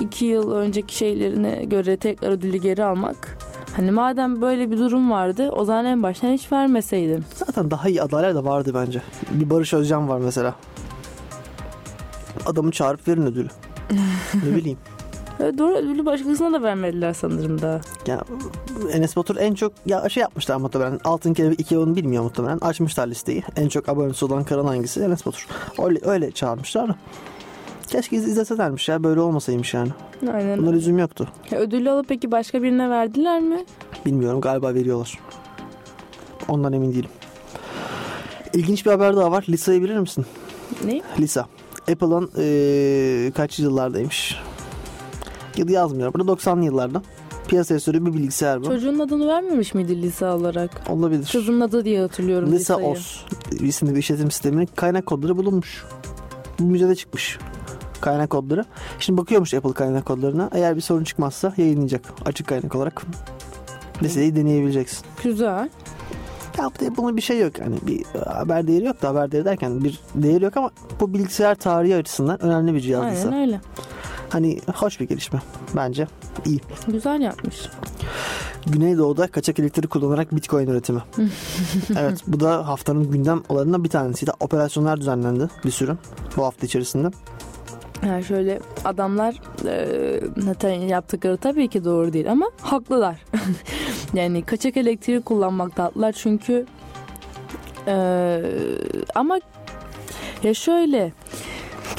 [0.00, 3.38] iki yıl önceki şeylerine göre tekrar ödülü geri almak
[3.76, 7.24] Hani madem böyle bir durum vardı o zaman en baştan hiç vermeseydim.
[7.34, 9.02] Zaten daha iyi adaylar da vardı bence.
[9.30, 10.54] Bir Barış Özcan var mesela.
[12.46, 13.48] Adamı çağırıp verin ödülü.
[14.34, 14.78] ne bileyim.
[15.38, 17.80] Doğru ödülü başkasına da vermediler sanırım daha.
[18.06, 18.20] Ya
[18.92, 21.00] Enes Batur en çok ya şey yapmışlar muhtemelen.
[21.04, 22.58] Altın Kelebek 2 onu bilmiyor muhtemelen.
[22.58, 23.42] Açmışlar listeyi.
[23.56, 25.00] En çok abonesi olan kanal hangisi?
[25.00, 25.46] Enes Batur.
[25.84, 26.90] Öyle, öyle çağırmışlar.
[27.88, 29.04] Keşke iz- izleselermiş ya.
[29.04, 29.88] Böyle olmasaymış yani.
[30.34, 30.58] Aynen.
[30.58, 31.28] Bunlar üzüm yoktu.
[31.50, 33.64] Ya, ödülü alıp peki başka birine verdiler mi?
[34.06, 35.18] Bilmiyorum galiba veriyorlar.
[36.48, 37.10] Ondan emin değilim.
[38.54, 39.44] İlginç bir haber daha var.
[39.48, 40.26] Lisa'yı bilir misin?
[40.84, 41.00] Ne?
[41.20, 41.46] Lisa.
[41.92, 44.36] Apple'ın eee, kaç yıllardaymış?
[45.58, 46.14] Yıl yazmıyor.
[46.14, 47.02] Burada 90'lı yıllarda.
[47.48, 48.64] Piyasaya sürü bir bilgisayar bu.
[48.64, 50.70] Çocuğun adını vermemiş miydi Lisa olarak?
[50.88, 51.28] Olabilir.
[51.32, 52.92] Kızın adı diye hatırlıyorum Lisa Lisa'yı.
[52.92, 53.24] OS
[53.60, 55.84] isimli bir işletim sisteminin kaynak kodları bulunmuş.
[56.60, 57.38] Bu müzede çıkmış
[58.00, 58.64] kaynak kodları.
[58.98, 60.50] Şimdi bakıyormuş Apple kaynak kodlarına.
[60.52, 63.02] Eğer bir sorun çıkmazsa yayınlayacak açık kaynak olarak.
[64.02, 65.06] Listeyi deneyebileceksin.
[65.24, 65.68] Güzel.
[66.58, 67.58] Ya bu- bunun bir şey yok.
[67.58, 71.54] Yani bir haber değeri yok da haber değeri derken bir değeri yok ama bu bilgisayar
[71.54, 73.26] tarihi açısından önemli bir cihaz.
[73.26, 73.60] Aynen öyle.
[74.30, 75.40] Hani hoş bir gelişme
[75.76, 76.06] bence.
[76.46, 76.60] iyi.
[76.88, 77.68] Güzel yapmış.
[78.66, 81.00] Güneydoğu'da kaçak elektrik kullanarak bitcoin üretimi.
[81.98, 84.30] evet bu da haftanın gündem olaylarından bir tanesiydi.
[84.40, 85.96] Operasyonlar düzenlendi bir sürü
[86.36, 87.10] bu hafta içerisinde.
[88.06, 93.16] Yani şöyle adamlar e, zaten yaptıkları tabii ki doğru değil ama haklılar.
[94.14, 96.66] yani kaçak elektriği kullanmakta haklılar çünkü
[97.86, 98.40] e,
[99.14, 99.40] ama
[100.42, 101.12] ya şöyle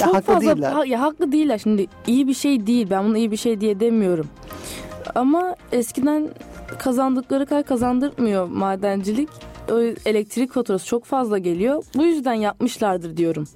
[0.06, 0.72] çok haklı fazla değiller.
[0.72, 1.58] ha- ya haklı değiller.
[1.58, 2.88] Şimdi iyi bir şey değil.
[2.90, 4.28] Ben bunu iyi bir şey diye demiyorum.
[5.16, 6.30] Ama eskiden
[6.80, 9.30] kazandıkları kadar kazandırmıyor madencilik.
[9.72, 11.84] O elektrik faturası çok fazla geliyor.
[11.96, 13.48] Bu yüzden yapmışlardır diyorum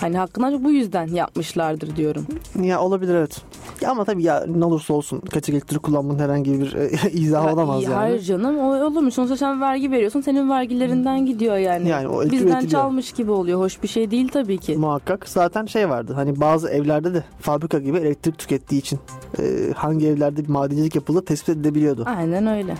[0.00, 2.26] hani hakkında bu yüzden yapmışlardır diyorum
[2.62, 3.42] Ya olabilir evet.
[3.80, 7.54] Ya ama tabii ya ne olursa olsun kaçak elektrik kullanmanın herhangi bir e, izahı Ya,
[7.54, 7.94] olamaz yani.
[7.94, 9.10] Hayır canım o olur mu?
[9.10, 11.88] Sonuçta sen vergi veriyorsun senin vergilerinden gidiyor yani.
[11.88, 12.70] Yani o Bizden üretiliyor.
[12.70, 13.60] çalmış gibi oluyor.
[13.60, 14.76] Hoş bir şey değil tabii ki.
[14.76, 15.28] Muhakkak.
[15.28, 16.12] Zaten şey vardı.
[16.14, 18.98] Hani bazı evlerde de fabrika gibi elektrik tükettiği için
[19.38, 19.42] e,
[19.76, 22.04] hangi evlerde bir madencilik yapıldığı tespit edilebiliyordu.
[22.16, 22.74] Aynen öyle.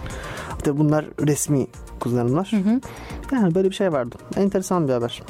[0.64, 1.66] Tabii bunlar resmi
[2.00, 2.48] kullanımlar.
[2.52, 2.80] Hı hı.
[3.32, 4.16] Yani böyle bir şey vardı.
[4.36, 5.22] Enteresan bir haber.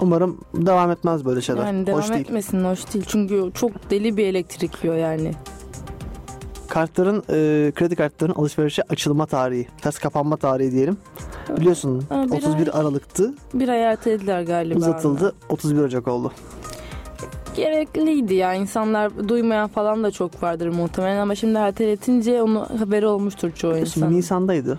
[0.00, 1.66] Umarım devam etmez böyle şeyler.
[1.66, 2.20] Yani devam Hoş değil.
[2.20, 3.04] etmesin hoş değil.
[3.08, 5.32] Çünkü çok deli bir elektrik yiyor yani.
[6.68, 10.96] Kartların, e, kredi kartlarının alışverişe açılma tarihi, ters kapanma tarihi diyelim.
[11.60, 14.78] Biliyorsun bir 31 Aralık'tı, Bir ay ertelediler galiba.
[14.78, 15.34] uzatıldı.
[15.48, 16.32] 31 Ocak oldu.
[17.56, 18.54] Gerekliydi ya.
[18.54, 24.12] insanlar duymayan falan da çok vardır muhtemelen ama şimdi erteletince onu haberi olmuştur çoğu insan.
[24.12, 24.78] Nisan'daydı.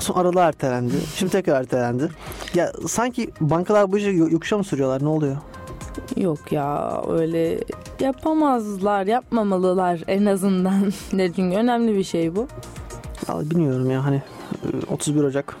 [0.00, 0.94] Sonra aralığa ertelendi.
[1.16, 2.08] Şimdi tekrar ertelendi.
[2.54, 5.04] Ya sanki bankalar bu işi yo- yokuşa mı sürüyorlar?
[5.04, 5.36] Ne oluyor?
[6.16, 7.60] Yok ya öyle
[8.00, 10.92] yapamazlar, yapmamalılar en azından.
[11.12, 12.46] Ne çünkü önemli bir şey bu.
[13.28, 14.22] Ya bilmiyorum ya hani
[14.62, 15.56] e, 31 Ocak.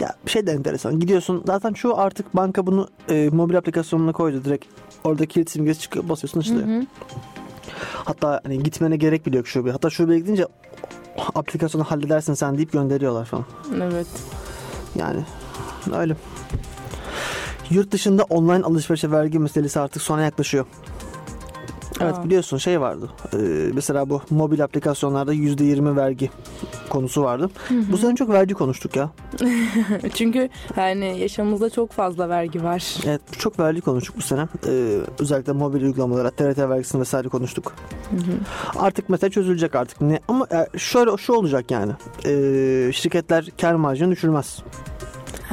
[0.00, 1.00] Ya bir şey de enteresan.
[1.00, 4.64] Gidiyorsun zaten çoğu artık banka bunu e, mobil aplikasyonuna koydu direkt.
[5.04, 6.66] Orada kilit simgesi çıkıyor basıyorsun Hı açılıyor.
[6.80, 6.86] hı.
[8.04, 9.72] Hatta hani gitmene gerek bile yok şubeye.
[9.72, 10.46] Hatta şubeye gidince
[11.34, 13.44] aplikasyonu halledersin sen deyip gönderiyorlar falan.
[13.82, 14.06] Evet.
[14.94, 15.24] Yani
[15.94, 16.16] öyle.
[17.70, 20.66] Yurt dışında online alışverişe vergi meselesi artık sona yaklaşıyor.
[22.00, 22.24] Evet Aa.
[22.24, 23.10] biliyorsun şey vardı.
[23.34, 23.38] Ee,
[23.74, 26.30] mesela bu mobil aplikasyonlarda %20 vergi
[26.88, 27.50] konusu vardı.
[27.70, 29.10] Bu sene çok vergi konuştuk ya.
[30.14, 32.96] Çünkü yani yaşamımızda çok fazla vergi var.
[33.06, 34.48] Evet çok vergi konuştuk bu sene.
[34.66, 37.74] Ee, özellikle mobil uygulamalara TRT vergisini vesaire konuştuk.
[38.76, 40.00] Artık mesela çözülecek artık.
[40.00, 40.20] Ne?
[40.28, 41.92] Ama e, şöyle şu olacak yani.
[42.26, 44.62] Ee, şirketler kar marjını düşürmez.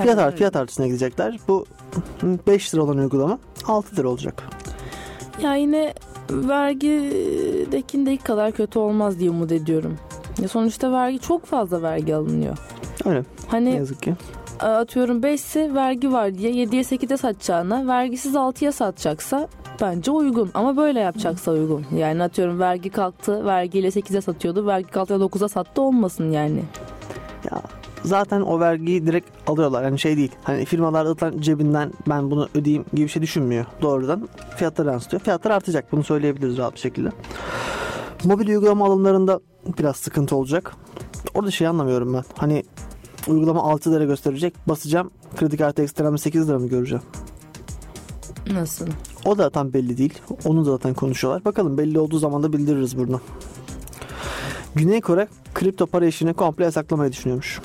[0.01, 1.39] Fiyat, art, fiyat artışına gidecekler.
[1.47, 1.65] Bu
[2.47, 4.43] 5 lira olan uygulama 6 lira olacak.
[5.41, 5.93] Ya yine
[6.29, 9.97] vergidekindeki kadar kötü olmaz diye umut ediyorum.
[10.41, 12.57] Ya sonuçta vergi çok fazla vergi alınıyor.
[13.05, 14.13] Öyle ne Hani yazık ki.
[14.59, 19.47] atıyorum 5 ise vergi var diye 7'ye 8'e satacağına vergisiz 6'ya satacaksa
[19.81, 20.51] bence uygun.
[20.53, 21.85] Ama böyle yapacaksa uygun.
[21.97, 24.67] Yani atıyorum vergi kalktı vergiyle 8'e satıyordu.
[24.67, 26.63] Vergi kalktı 9'a sattı olmasın yani.
[27.51, 27.61] Ya
[28.05, 29.83] zaten o vergiyi direkt alıyorlar.
[29.83, 30.31] Hani şey değil.
[30.43, 33.65] Hani firmalar zaten cebinden ben bunu ödeyeyim gibi bir şey düşünmüyor.
[33.81, 35.21] Doğrudan fiyatları yansıtıyor.
[35.21, 35.91] Fiyatlar artacak.
[35.91, 37.09] Bunu söyleyebiliriz rahat bir şekilde.
[38.23, 39.39] Mobil uygulama alımlarında
[39.79, 40.75] biraz sıkıntı olacak.
[41.33, 42.23] Orada şey anlamıyorum ben.
[42.37, 42.63] Hani
[43.27, 44.53] uygulama 6 lira gösterecek.
[44.67, 45.11] Basacağım.
[45.35, 47.03] Kredi kartı ekstremde 8 lira mı göreceğim?
[48.51, 48.87] Nasıl?
[49.25, 50.13] O da tam belli değil.
[50.45, 51.45] Onu da zaten konuşuyorlar.
[51.45, 53.21] Bakalım belli olduğu zaman da bildiririz bunu.
[54.75, 57.61] Güney Kore kripto para işini komple yasaklamayı düşünüyormuş.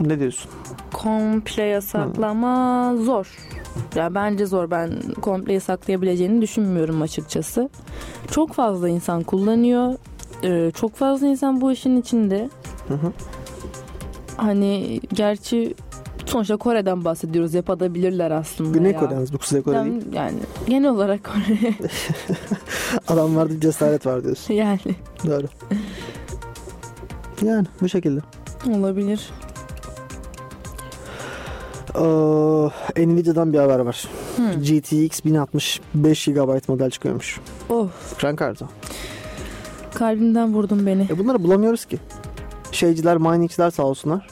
[0.00, 0.50] Ne diyorsun?
[0.92, 3.36] Komple yasaklama zor.
[3.94, 4.70] Ya bence zor.
[4.70, 4.90] Ben
[5.22, 7.68] komple yasaklayabileceğini düşünmüyorum açıkçası.
[8.30, 9.94] Çok fazla insan kullanıyor.
[10.44, 12.50] Ee, çok fazla insan bu işin içinde.
[12.88, 13.12] Hı hı.
[14.36, 15.74] Hani gerçi
[16.26, 17.54] sonuçta Kore'den bahsediyoruz.
[17.54, 19.00] Yapabilirler aslında Güney ya.
[19.00, 20.02] Kore yalnız bu Kuzey Kore değil.
[20.12, 21.74] Yani, genel olarak Kore.
[23.08, 24.54] Adamlarda bir cesaret var diyorsun.
[24.54, 24.80] yani
[25.26, 25.46] Doğru.
[27.42, 28.20] Yani bu şekilde.
[28.70, 29.30] olabilir.
[31.96, 34.08] Ee, Nvidia'dan bir haber var.
[34.36, 34.42] Hı.
[34.60, 37.40] GTX 1060 5 GB model çıkıyormuş.
[37.68, 38.68] Of Ekran kartı.
[39.94, 41.06] kalbimden vurdun beni.
[41.10, 41.98] E bunları bulamıyoruz ki.
[42.72, 44.26] Şeyciler, miningçiler sağ olsunlar.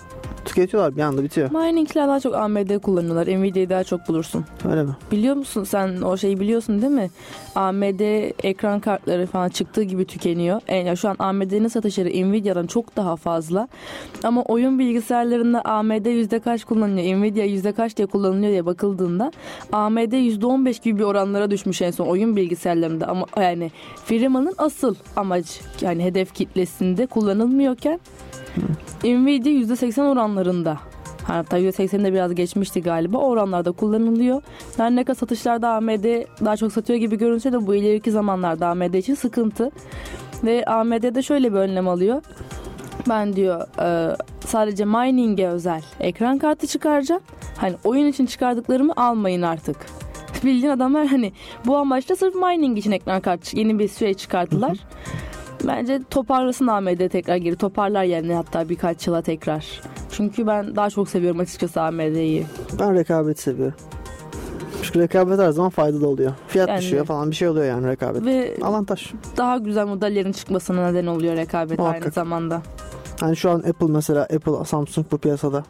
[0.54, 1.50] Tüketiyorlar bir anda bitiyor.
[1.50, 3.26] Mining'ler daha çok AMD kullanıyorlar.
[3.26, 4.44] Nvidia'yı daha çok bulursun.
[4.70, 4.90] Öyle mi?
[5.12, 7.10] Biliyor musun sen o şeyi biliyorsun değil mi?
[7.54, 8.00] AMD
[8.44, 10.60] ekran kartları falan çıktığı gibi tükeniyor.
[10.68, 13.68] Yani şu an AMD'nin satışları Nvidia'dan çok daha fazla.
[14.24, 19.32] Ama oyun bilgisayarlarında AMD yüzde kaç kullanılıyor, Nvidia yüzde kaç diye kullanılıyor diye bakıldığında
[19.72, 23.06] AMD yüzde 15 gibi bir oranlara düşmüş en son oyun bilgisayarlarında.
[23.06, 23.70] Ama yani
[24.04, 28.00] firmanın asıl amacı yani hedef kitlesinde kullanılmıyorken
[29.04, 30.78] Nvidia yüzde 80 oranlarında
[31.26, 33.18] Hatta %80'de biraz geçmişti galiba.
[33.18, 34.42] O oranlarda kullanılıyor.
[34.76, 36.04] Her ne kadar satışlarda AMD
[36.44, 39.70] daha çok satıyor gibi görünse de bu ileriki zamanlarda AMD için sıkıntı.
[40.44, 42.22] Ve AMD de şöyle bir önlem alıyor.
[43.08, 47.22] Ben diyor e, sadece mining'e özel ekran kartı çıkaracağım.
[47.56, 49.76] Hani oyun için çıkardıklarımı almayın artık.
[50.44, 51.32] Bildiğin adamlar hani
[51.66, 54.78] bu amaçla sırf mining için ekran kartı yeni bir süre çıkarttılar.
[55.66, 59.80] Bence toparlasın AMD tekrar geri toparlar yani hatta birkaç yıla tekrar.
[60.10, 62.46] Çünkü ben daha çok seviyorum açıkçası AMD'yi.
[62.80, 63.74] Ben rekabet seviyorum.
[64.82, 66.32] Çünkü rekabet her zaman faydalı oluyor.
[66.48, 68.24] Fiyat Yani- düşüyor falan bir şey oluyor yani rekabet.
[68.24, 69.12] Ve Avantaj.
[69.36, 72.14] daha güzel modellerin çıkmasına neden oluyor rekabet aynı Muhakkak.
[72.14, 72.62] zamanda.
[73.20, 75.64] Hani şu an Apple mesela Apple, Samsung bu piyasada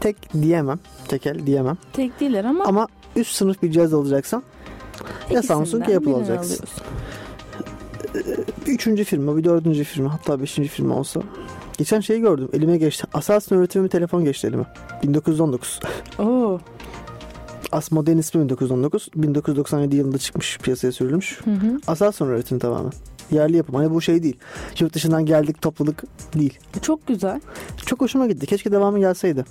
[0.00, 0.78] tek diyemem.
[1.08, 1.76] Tekel diyemem.
[1.92, 4.42] Tek değiller ama, Ama üst sınıf bir cihaz alacaksan
[5.30, 6.54] ya Samsung ya Apple alacaksın.
[6.54, 6.84] alıyorsun.
[8.66, 11.20] Bir üçüncü firma, bir dördüncü firma hatta beşinci firma olsa.
[11.78, 12.48] Geçen şeyi gördüm.
[12.52, 13.06] Elime geçti.
[13.58, 14.64] Üretimi bir telefon geçti elime.
[15.02, 15.80] 1919.
[16.18, 16.60] Oo.
[17.72, 19.08] As modern ismi 1919.
[19.16, 20.58] 1997 yılında çıkmış.
[20.58, 21.40] Piyasaya sürülmüş.
[21.44, 21.78] Hı hı.
[22.58, 22.92] Tamamen.
[23.30, 23.74] Yerli yapım.
[23.74, 24.36] Hani bu şey değil.
[24.78, 26.58] Yurt dışından geldik topladık değil.
[26.82, 27.40] Çok güzel.
[27.86, 28.46] Çok hoşuma gitti.
[28.46, 29.44] Keşke devamı gelseydi.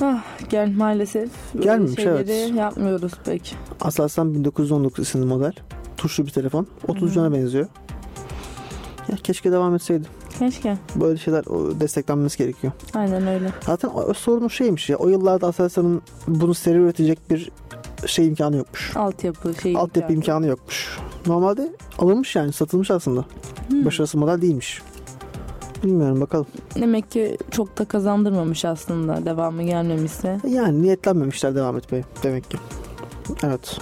[0.00, 2.54] Ah, gel maalesef Gelmemiş, şeyleri evet.
[2.54, 3.56] yapmıyoruz pek.
[3.80, 5.52] Aselsan 1919 isimli model.
[6.02, 6.66] Tuşlu bir telefon.
[6.88, 7.66] 30 cana benziyor.
[9.08, 10.04] Ya keşke devam etseydi.
[10.38, 10.78] Keşke.
[10.96, 11.44] Böyle şeyler
[11.80, 12.72] desteklenmesi gerekiyor.
[12.94, 13.50] Aynen öyle.
[13.66, 14.96] Zaten o, sorun şeymiş ya.
[14.96, 17.50] O yıllarda Aselsan'ın bunu seri üretecek bir
[18.06, 18.96] şey imkanı yokmuş.
[18.96, 19.76] Altyapı şey.
[19.76, 20.98] Altyapı imkanı yokmuş.
[21.26, 23.24] Normalde alınmış yani satılmış aslında.
[23.70, 23.84] Hı.
[23.84, 24.82] Başarısı model değilmiş.
[25.84, 26.46] Bilmiyorum bakalım.
[26.74, 30.40] Demek ki çok da kazandırmamış aslında devamı gelmemişse.
[30.48, 32.58] Yani niyetlenmemişler devam etmeye demek ki.
[33.42, 33.78] Evet.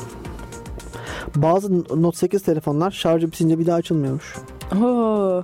[1.37, 4.37] Bazı Note 8 telefonlar şarjı bitince bir daha açılmıyormuş.
[4.83, 5.43] Oo.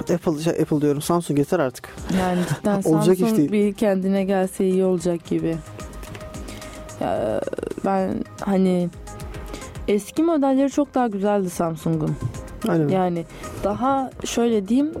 [0.00, 1.88] Apple, şey, Apple diyorum Samsung yeter artık.
[2.20, 3.52] Yani cidden Olacak iş Samsung değil.
[3.52, 5.56] bir kendine gelse iyi olacak gibi.
[7.00, 7.40] Ya,
[7.84, 8.90] ben hani
[9.88, 12.16] eski modelleri çok daha güzeldi Samsung'un.
[12.68, 12.88] Aynen.
[12.88, 13.24] Yani
[13.64, 14.92] daha şöyle diyeyim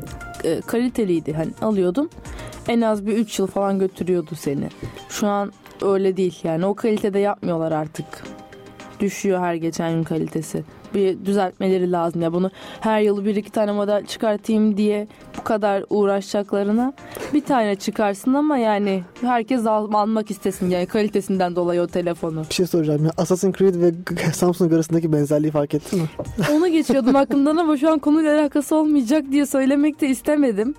[0.44, 1.32] e, kaliteliydi.
[1.32, 2.08] Hani alıyordum
[2.68, 4.68] en az bir 3 yıl falan götürüyordu seni.
[5.08, 8.06] Şu an öyle değil yani o kalitede yapmıyorlar artık.
[9.02, 10.62] Düşüyor her geçen gün kalitesi.
[10.94, 12.50] Bir düzeltmeleri lazım ya bunu
[12.80, 16.92] her yıl bir iki tane model çıkartayım diye bu kadar uğraşacaklarına
[17.34, 22.42] bir tane çıkarsın ama yani herkes al- almak istesin yani kalitesinden dolayı o telefonu.
[22.50, 23.10] Bir şey soracağım ya.
[23.16, 23.92] Assassin's Creed ve
[24.32, 26.08] Samsung arasındaki benzerliği fark ettin mi?
[26.52, 30.74] Onu geçiyordum aklımdan ama şu an konuyla alakası olmayacak diye söylemek de istemedim.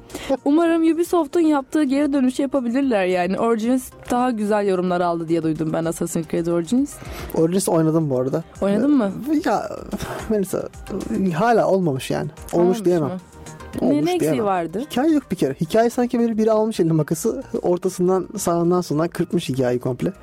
[0.45, 3.39] Umarım Ubisoft'un yaptığı geri dönüşü yapabilirler yani.
[3.39, 6.93] Origins daha güzel yorumlar aldı diye duydum ben Assassin's Creed Origins.
[7.35, 8.43] Origins oynadım bu arada.
[8.61, 9.11] Oynadın mı?
[9.45, 9.69] Ya
[10.29, 10.69] Melisa
[11.35, 12.29] hala olmamış yani.
[12.29, 13.09] Olmuş Olmamış diyemem.
[13.09, 13.21] Olmuş
[13.81, 14.45] Ne, ne eksiği diyemem.
[14.45, 14.79] vardı?
[14.91, 15.53] Hikaye yok bir kere.
[15.53, 20.13] Hikaye sanki böyle biri almış eline makası ortasından sağından solundan kırpmış hikayeyi komple.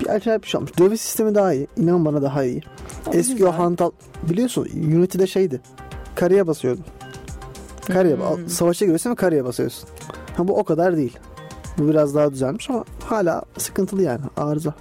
[0.00, 0.78] Bir acayip bir şey olmuş.
[0.78, 1.66] Dövüş sistemi daha iyi.
[1.76, 2.60] İnan bana daha iyi.
[3.06, 3.48] O Eski güzel.
[3.48, 3.90] o hantal
[4.30, 5.60] biliyorsun Unity'de şeydi.
[6.14, 6.84] Kareye basıyordun.
[7.86, 8.48] Kareye Hmm.
[8.48, 9.88] savaşa giriyorsun ve kareye basıyorsun.
[10.36, 11.18] Ha, bu o kadar değil.
[11.78, 14.74] Bu biraz daha düzelmiş ama hala sıkıntılı yani arıza.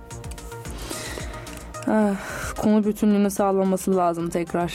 [1.87, 2.15] Ah,
[2.57, 4.73] konu bütünlüğünü sağlaması lazım tekrar.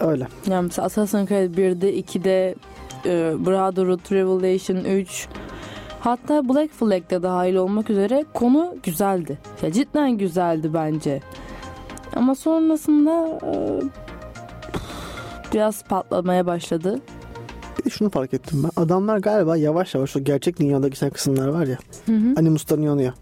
[0.00, 0.28] Öyle.
[0.46, 2.54] Yani mesela Assassin's Creed 1'de 2'de
[3.06, 5.28] e, Brotherhood Revelation 3
[6.00, 9.38] hatta Black Flag'de dahil olmak üzere konu güzeldi.
[9.62, 11.20] Ya cidden güzeldi bence.
[12.16, 13.52] Ama sonrasında e,
[15.52, 17.00] biraz patlamaya başladı.
[17.78, 18.82] Bir de şunu fark ettim ben.
[18.82, 21.78] Adamlar galiba yavaş yavaş o gerçek dünyadaki sen kısımlar var ya.
[22.06, 22.34] Hı hı.
[22.36, 23.12] Animus'tan yanıyor.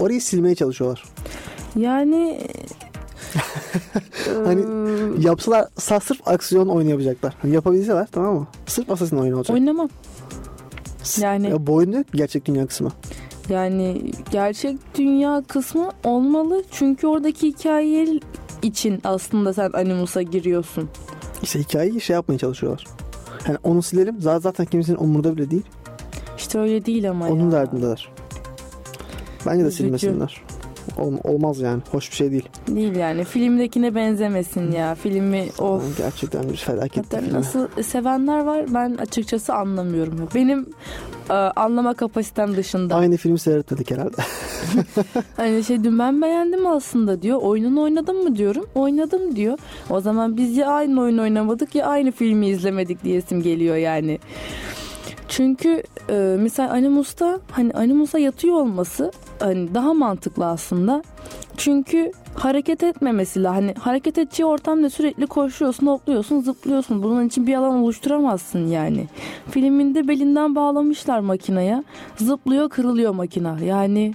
[0.00, 1.04] Orayı silmeye çalışıyorlar.
[1.76, 2.40] Yani
[4.44, 4.64] Hani
[5.26, 7.34] Yapsalar sa- sırf aksiyon oyunu yapacaklar.
[7.42, 8.46] Hani yapabilseler tamam mı?
[8.66, 9.54] Sırf Assassin oyunu olacak.
[9.54, 9.88] oynamam.
[11.20, 11.84] Yani Ya bu?
[12.14, 12.90] Gerçek dünya kısmı.
[13.48, 16.62] yani gerçek dünya kısmı olmalı.
[16.70, 18.06] Çünkü oradaki hikaye
[18.62, 20.88] için aslında sen Animus'a giriyorsun.
[21.42, 22.84] İşte hikayeyi şey yapmaya çalışıyorlar.
[23.48, 24.20] Yani onu silelim.
[24.20, 25.62] Zaten, zaten kimsenin umurunda bile değil.
[26.38, 27.52] İşte öyle değil ama Onun ya.
[27.52, 28.08] derdindeler.
[29.46, 29.82] Bence de Üzücü.
[29.82, 30.42] silmesinler.
[30.98, 31.82] Ol- olmaz yani.
[31.90, 32.48] Hoş bir şey değil.
[32.68, 33.24] Değil yani.
[33.24, 34.94] Filmdekine benzemesin ya.
[34.94, 35.98] Filmi of.
[35.98, 37.34] Gerçekten bir felaket Hatta film.
[37.34, 40.28] nasıl sevenler var ben açıkçası anlamıyorum.
[40.34, 40.66] Benim
[41.30, 42.94] e, anlama kapasitem dışında.
[42.94, 44.16] Aynı filmi seyretmedik herhalde.
[45.36, 47.38] Hani şey dün ben beğendim aslında diyor.
[47.42, 48.66] Oyununu oynadın mı diyorum.
[48.74, 49.58] Oynadım diyor.
[49.90, 54.18] O zaman biz ya aynı oyun oynamadık ya aynı filmi izlemedik diyesim geliyor yani.
[55.28, 61.02] Çünkü e, mesela Animus'ta hani Animus'a yatıyor olması hani daha mantıklı aslında.
[61.56, 67.02] Çünkü hareket etmemesi la hani hareket edeceği ortamda sürekli koşuyorsun, hopluyorsun, zıplıyorsun.
[67.02, 69.08] Bunun için bir alan oluşturamazsın yani.
[69.50, 71.84] Filminde belinden bağlamışlar makineye.
[72.16, 73.58] Zıplıyor, kırılıyor makina.
[73.64, 74.14] Yani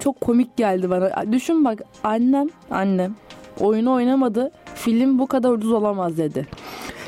[0.00, 1.32] çok komik geldi bana.
[1.32, 3.14] Düşün bak annem, annem
[3.60, 4.50] oyunu oynamadı.
[4.74, 6.46] Film bu kadar ucuz olamaz dedi.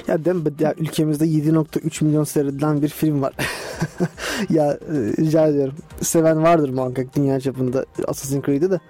[0.09, 0.43] Ya değil mi?
[0.61, 3.35] Ya ülkemizde 7.3 milyon seyredilen bir film var.
[4.51, 5.75] ya e, rica ediyorum.
[6.01, 8.81] Seven vardır muhakkak dünya çapında Assassin's Creed'i de.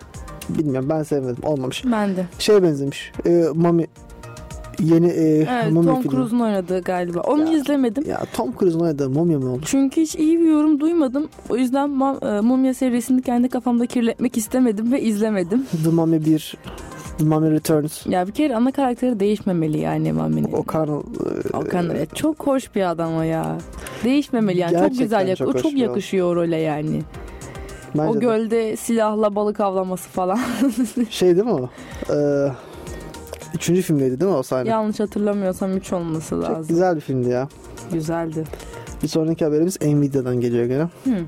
[0.48, 1.42] Bilmiyorum ben sevmedim.
[1.42, 1.84] Olmamış.
[1.92, 2.26] Ben de.
[2.38, 3.12] Şeye benzemiş.
[3.26, 3.86] E, Mami
[4.80, 6.02] yeni e, Evet, Mumya Tom.
[6.02, 7.20] Cruise'un oynadığı galiba.
[7.20, 7.58] Onu Ya.
[7.58, 8.04] izlemedim.
[8.06, 9.62] Ya Tom Cruise'un oynadığı Mumya mı oldu?
[9.64, 11.28] Çünkü hiç iyi bir yorum duymadım.
[11.48, 15.66] O yüzden e, Mumya serisini kendi kafamda kirletmek istemedim ve izlemedim.
[15.84, 20.52] The Mummy 1 The Mummy Returns Ya bir kere ana karakteri değişmemeli yani Mami'nin.
[20.52, 23.58] o Carnal e, evet, çok hoş bir adam o ya.
[24.04, 24.70] Değişmemeli yani.
[24.72, 27.02] çok Gerçekten güzel yak- çok o çok yakışıyor o role yani.
[27.94, 28.18] bence o de.
[28.18, 30.38] gölde silahla balık avlaması falan.
[31.10, 31.70] Şey değil mi o?
[32.14, 32.16] E,
[33.54, 34.68] üçüncü filmdeydi değil mi o sahne?
[34.68, 36.66] Yanlış hatırlamıyorsam 3 olması Çok lazım.
[36.68, 37.48] güzel bir filmdi ya.
[37.92, 38.44] Güzeldi.
[39.02, 40.82] Bir sonraki haberimiz Nvidia'dan geliyor gene.
[41.04, 41.24] Hı.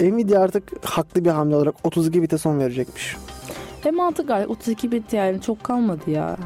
[0.00, 3.16] Nvidia artık haklı bir hamle olarak 32 bite son verecekmiş.
[3.84, 6.36] E mantık gayet 32 bit yani çok kalmadı ya.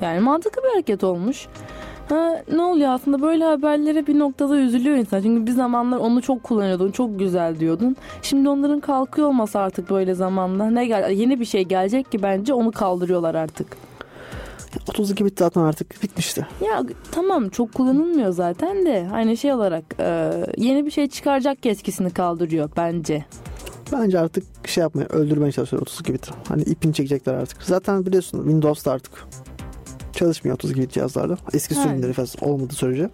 [0.00, 1.46] Yani mantıklı bir hareket olmuş.
[2.08, 5.22] Ha, ne oluyor aslında böyle haberlere bir noktada üzülüyor insan.
[5.22, 7.96] Çünkü bir zamanlar onu çok kullanıyordun, çok güzel diyordun.
[8.22, 10.70] Şimdi onların kalkıyor olması artık böyle zamanda.
[10.70, 13.66] Ne gel yeni bir şey gelecek ki bence onu kaldırıyorlar artık.
[14.88, 16.46] 32 bit zaten artık bitmişti.
[16.66, 16.82] Ya
[17.12, 22.10] tamam çok kullanılmıyor zaten de hani şey olarak e, yeni bir şey çıkaracak ki eskisini
[22.10, 23.24] kaldırıyor bence.
[23.92, 26.30] Bence artık şey yapmaya öldürmeye çalışıyor 32 bit.
[26.48, 27.62] Hani ipini çekecekler artık.
[27.62, 29.26] Zaten biliyorsun Windows'ta artık
[30.12, 31.36] çalışmıyor 32 bit cihazlarda.
[31.52, 31.88] Eski Aynen.
[31.88, 33.10] sürümleri falan olmadığı sürece.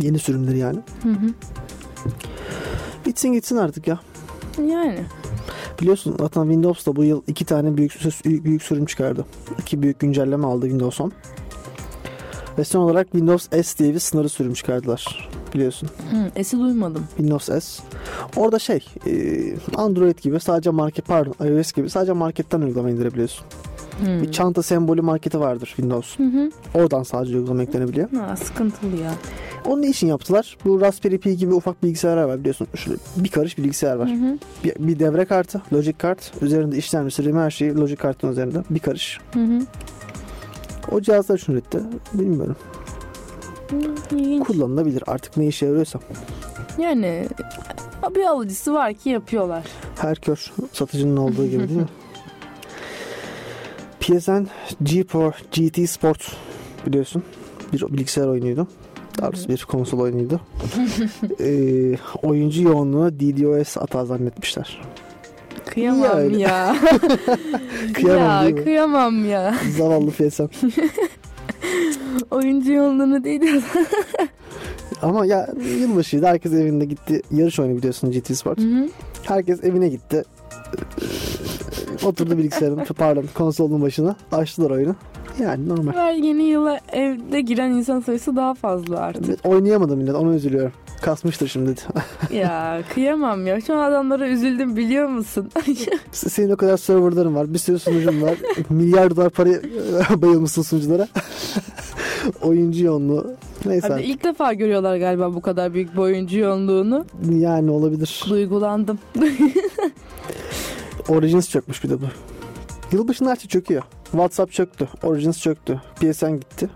[0.00, 0.78] Yeni sürümleri yani.
[1.02, 1.30] Hı hı.
[3.06, 4.00] Bitsin gitsin artık ya.
[4.58, 5.04] Yani
[5.80, 9.24] Biliyorsun zaten Windows da bu yıl iki tane büyük, büyük, büyük sürüm çıkardı.
[9.58, 11.12] İki büyük güncelleme aldı Windows 10.
[12.58, 15.30] Ve son olarak Windows S diye bir sınırı sürüm çıkardılar.
[15.54, 15.88] Biliyorsun.
[16.10, 17.04] hı, esi duymadım.
[17.16, 17.82] Windows S.
[18.36, 19.12] Orada şey e,
[19.76, 23.44] Android gibi sadece market pardon iOS gibi sadece marketten uygulama indirebiliyorsun.
[24.04, 24.22] Hı.
[24.22, 26.18] Bir çanta sembolü marketi vardır Windows.
[26.18, 26.50] Hı hı.
[26.74, 28.10] Oradan sadece uygulama eklenebiliyor.
[28.10, 29.10] Ha, sıkıntılı ya.
[29.66, 30.56] Onun ne için yaptılar?
[30.64, 32.66] Bu Raspberry Pi gibi ufak bilgisayarlar var biliyorsun.
[32.74, 34.10] Şöyle bir karış bilgisayar var.
[34.10, 34.38] Hı hı.
[34.64, 36.32] Bir, bir devre kartı, logic kart.
[36.42, 38.62] Üzerinde işlemcisi, RAM her şeyi logic kartın üzerinde.
[38.70, 39.20] Bir karış.
[39.32, 39.60] Hı hı.
[40.92, 41.78] O cihazlar için üretti.
[42.14, 42.56] Bilmiyorum.
[44.10, 44.46] İlginç.
[44.46, 45.02] Kullanılabilir.
[45.06, 45.98] Artık ne işe yarıyorsa.
[46.78, 47.28] Yani
[48.14, 49.64] bir alıcısı var ki yapıyorlar.
[49.98, 51.88] Her kör satıcının olduğu gibi değil mi?
[54.00, 54.46] PSN
[54.82, 56.36] GeForce GT Sport
[56.86, 57.22] biliyorsun.
[57.72, 58.68] Bir bilgisayar oyunuydu.
[59.18, 60.40] Daha doğrusu bir konsol oyunuydu.
[61.40, 64.82] ee, oyuncu yoğunluğu DDoS hata zannetmişler.
[65.66, 66.38] Kıyamam öyle?
[66.38, 66.76] ya.
[67.94, 69.54] Kıyamam ya kıyamam ya.
[69.76, 70.42] Zavallı PSN.
[72.30, 73.46] Oyuncu yolunu değil de.
[75.02, 75.48] Ama ya
[75.80, 76.26] yılbaşıydı.
[76.26, 77.22] Herkes evinde gitti.
[77.30, 78.58] Yarış oyunu biliyorsun GT Sport.
[78.58, 78.88] Hı hı.
[79.22, 80.24] Herkes evine gitti.
[82.04, 84.16] Oturdu bilgisayarın pardon konsolun başına.
[84.32, 84.96] Açtılar oyunu.
[85.42, 85.92] Yani normal.
[85.92, 89.28] Her yeni yıla evde giren insan sayısı daha fazla artık.
[89.28, 90.72] Evet, oynayamadı millet onu üzülüyor.
[91.02, 91.74] Kasmıştır şimdi.
[92.32, 93.60] ya kıyamam ya.
[93.60, 95.50] Şu an adamlara üzüldüm biliyor musun?
[96.12, 97.54] Senin o kadar serverların var.
[97.54, 98.34] Bir sürü sunucun var.
[98.70, 99.50] Milyar dolar para
[100.22, 101.08] bayılmışsın sunuculara.
[102.42, 103.34] Oyuncu yoğunluğu.
[103.66, 103.88] Neyse.
[103.88, 107.06] Hadi ilk defa görüyorlar galiba bu kadar büyük bir oyuncu yoğunluğunu.
[107.30, 108.24] Yani olabilir.
[108.28, 108.98] Duygulandım.
[111.08, 112.04] Origins çökmüş bir de bu.
[112.92, 113.82] Yılbaşında her şey çöküyor.
[114.14, 114.88] WhatsApp çöktü.
[115.02, 115.80] Origins çöktü.
[116.00, 116.68] PSN gitti.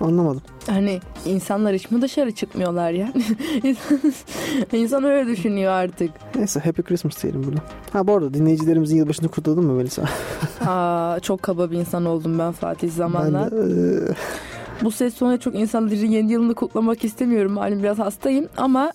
[0.00, 0.42] Anlamadım.
[0.66, 3.12] Hani insanlar hiç mi dışarı çıkmıyorlar ya?
[4.72, 6.10] İnsan öyle düşünüyor artık.
[6.36, 7.60] Neyse Happy Christmas diyelim burada.
[7.92, 10.04] Ha bu arada dinleyicilerimizin yılbaşını kutladın mı Melisa?
[10.66, 13.48] Aa, çok kaba bir insan oldum ben Fatih zamanla.
[13.52, 14.14] Ben de, eee,
[14.82, 17.52] Bu ses sonunda çok insanların yeni yılını kutlamak istemiyorum.
[17.52, 18.92] Malum biraz hastayım ama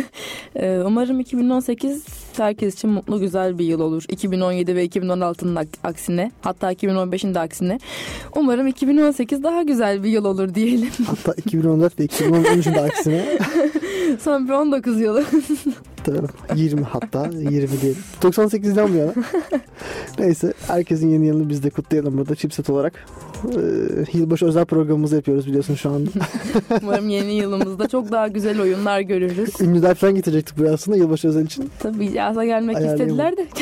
[0.56, 2.04] e, umarım 2018
[2.36, 4.04] herkes için mutlu güzel bir yıl olur.
[4.08, 7.78] 2017 ve 2016'nın ak- aksine hatta 2015'in de aksine.
[8.36, 10.90] Umarım 2018 daha güzel bir yıl olur diyelim.
[11.06, 13.38] Hatta 2014 ve 2013'ün de aksine
[14.20, 15.24] Son bir 19 yılı.
[16.06, 17.50] tabii 20 hatta 20
[17.80, 18.02] diyelim.
[18.22, 19.12] 98'den bu yana.
[20.18, 23.06] Neyse herkesin yeni yılını biz de kutlayalım burada Chipset olarak.
[23.44, 26.10] Ee, yılbaşı özel programımızı yapıyoruz biliyorsun şu anda.
[26.82, 29.60] Umarım yeni yılımızda çok daha güzel oyunlar görürüz.
[29.60, 31.70] Ünlüler falan getirecektik buraya aslında yılbaşı özel için.
[31.78, 33.46] Tabii yaza gelmek istediler de.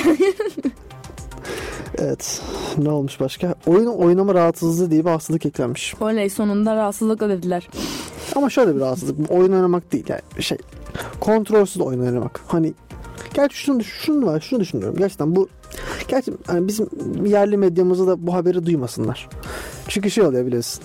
[1.98, 2.42] Evet.
[2.78, 3.54] Ne olmuş başka?
[3.66, 5.94] Oyun oynama rahatsızlığı diye bir hastalık eklenmiş.
[6.00, 7.68] Oley sonunda rahatsızlıkla dediler.
[8.36, 9.30] Ama şöyle bir rahatsızlık.
[9.30, 10.58] Oyun oynamak değil yani şey.
[11.20, 12.40] Kontrolsüz oyun oynamak.
[12.46, 12.74] Hani
[13.34, 14.96] gerçi şunu, şunu var, şunu düşünüyorum.
[14.98, 15.48] Gerçekten bu
[16.08, 16.88] gerçi hani bizim
[17.24, 19.28] yerli medyamızda da bu haberi duymasınlar.
[19.88, 20.84] Çünkü şey oluyor biliyorsun.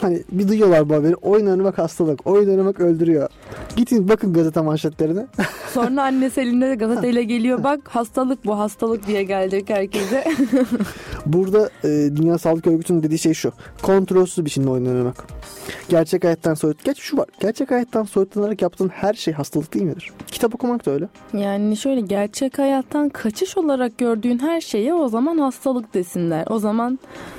[0.00, 1.14] Hani bir duyuyorlar bu haberi.
[1.14, 2.26] Oyun oynamak hastalık.
[2.26, 3.28] Oyun oynamak öldürüyor.
[3.76, 5.26] Gidin bakın gazete manşetlerine.
[5.72, 7.64] Sonra annesi elinde de gazeteyle geliyor.
[7.64, 10.24] Bak hastalık bu hastalık diye gelecek herkese.
[11.26, 13.52] Burada e, Dünya Sağlık Örgütü'nün dediği şey şu.
[13.82, 15.26] Kontrolsüz biçimde oyun oynamak.
[15.88, 16.84] Gerçek hayattan soyut.
[16.84, 17.26] Geç şu var.
[17.40, 20.12] Gerçek hayattan soyutlanarak yaptığın her şey hastalık değil midir?
[20.26, 21.08] Kitap okumak da öyle.
[21.32, 26.44] Yani şöyle gerçek hayattan kaçış olarak gördüğün her şeye o zaman hastalık desinler.
[26.50, 26.98] O zaman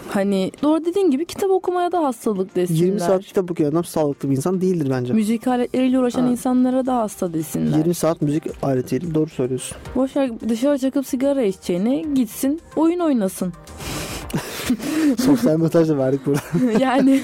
[0.09, 2.79] hani doğru dediğin gibi kitap okumaya da hastalık desinler.
[2.79, 5.13] 20 saat kitap okuyan adam sağlıklı bir insan değildir bence.
[5.13, 6.29] Müzik aletleriyle uğraşan Ha.
[6.29, 7.77] insanlara da hasta desinler.
[7.77, 9.77] 20 saat müzik aletiyle doğru söylüyorsun.
[9.95, 13.53] Boşver dışarı çıkıp sigara içeceğine gitsin oyun oynasın.
[15.25, 16.39] Sosyal mesaj da verdik burada.
[16.79, 17.21] yani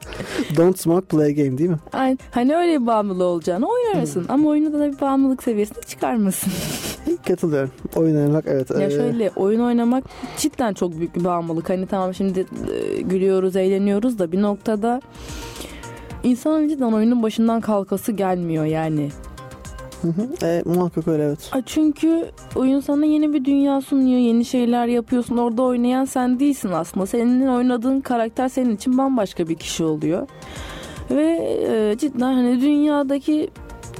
[0.56, 1.78] Don't smoke play game değil mi?
[1.92, 2.18] Aynen.
[2.30, 4.26] Hani öyle bir bağımlılığı olacağını oynarasın.
[4.28, 6.52] Ama oyunu da bir bağımlılık seviyesine çıkarmasın.
[7.26, 7.70] Katılıyorum.
[7.96, 8.70] Oyun oynamak evet.
[8.70, 10.04] ya ee, şöyle oyun oynamak
[10.36, 11.70] cidden çok büyük bir bağımlılık.
[11.70, 15.00] Hani tamam şimdi e, gülüyoruz, eğleniyoruz da bir noktada
[16.22, 19.10] insanın cidden oyunun başından kalkası gelmiyor yani.
[20.02, 20.46] Hı hı.
[20.46, 21.50] E, muhakkak öyle evet.
[21.52, 25.36] A, Çünkü oyun sana yeni bir dünya sunuyor, yeni şeyler yapıyorsun.
[25.36, 27.06] Orada oynayan sen değilsin aslında.
[27.06, 30.26] Senin oynadığın karakter senin için bambaşka bir kişi oluyor.
[31.10, 33.50] Ve e, cidden hani dünyadaki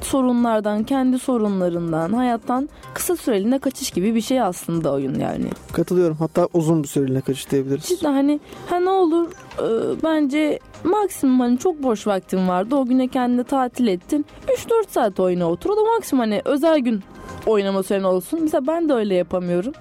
[0.04, 5.46] sorunlardan, kendi sorunlarından, hayattan kısa süreliğine kaçış gibi bir şey aslında oyun yani.
[5.72, 6.16] Katılıyorum.
[6.16, 7.84] Hatta uzun bir süreliğine kaçış diyebiliriz.
[7.84, 9.28] Cidden hani ha ne olur
[9.58, 12.76] e, bence maksimum hani çok boş vaktin vardı.
[12.76, 14.26] O güne kendine tatil ettin.
[14.48, 15.70] 3-4 saat oyuna otur.
[15.70, 17.00] O da maksimum hani özel gün
[17.46, 18.40] oynama süren olsun.
[18.42, 19.72] Mesela ben de öyle yapamıyorum.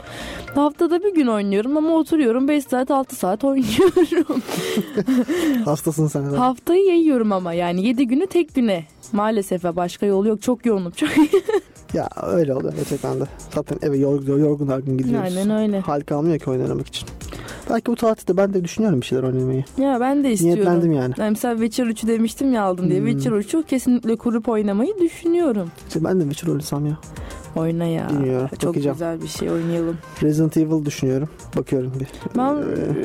[0.55, 4.41] Haftada bir gün oynuyorum ama oturuyorum 5 saat 6 saat oynuyorum.
[5.65, 6.37] Hastasın sen de.
[6.37, 8.85] Haftayı yayıyorum ama yani 7 günü tek güne.
[9.13, 10.41] Maalesef ve başka yolu yok.
[10.41, 10.91] Çok yoğunum.
[10.91, 11.09] Çok
[11.93, 13.23] Ya öyle oluyor gerçekten de.
[13.55, 15.37] Zaten eve yorgun, yorgun argın gidiyoruz.
[15.37, 15.79] Aynen öyle.
[15.79, 17.09] Hal kalmıyor ki oynamak için.
[17.69, 19.63] Belki bu tatilde ben de düşünüyorum bir şeyler oynamayı.
[19.77, 20.63] Ya ben de istiyorum.
[20.63, 21.13] Niyetlendim yani.
[21.17, 22.99] Yani mesela Witcher 3'ü demiştim ya aldım diye.
[22.99, 23.07] Hmm.
[23.07, 25.71] Witcher 3'ü kesinlikle kurup oynamayı düşünüyorum.
[25.87, 26.97] İşte ben de Witcher oynasam ya.
[27.55, 28.09] Oyna ya.
[28.09, 28.95] Bilmiyorum, Çok bakacağım.
[28.95, 29.97] güzel bir şey oynayalım.
[30.23, 31.29] Resident Evil düşünüyorum.
[31.57, 32.07] Bakıyorum bir.
[32.37, 32.55] Ben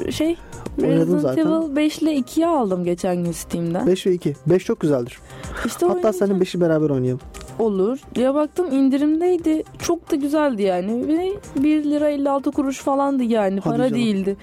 [0.06, 0.36] Ee, şey
[0.80, 1.46] Resident zaten.
[1.46, 3.86] Evil 5 ile 2'yi aldım geçen gün Steam'den.
[3.86, 4.36] 5 ve 2.
[4.46, 5.18] 5 çok güzeldir.
[5.66, 7.20] İşte Hatta seninle 5'i beraber oynayalım.
[7.58, 7.98] olur.
[8.16, 9.62] Ya baktım indirimdeydi.
[9.78, 11.08] Çok da güzeldi yani.
[11.08, 11.32] Ve
[11.62, 13.60] 1 lira 56 kuruş falandı yani.
[13.60, 13.94] Hadi Para canım.
[14.02, 14.36] değildi.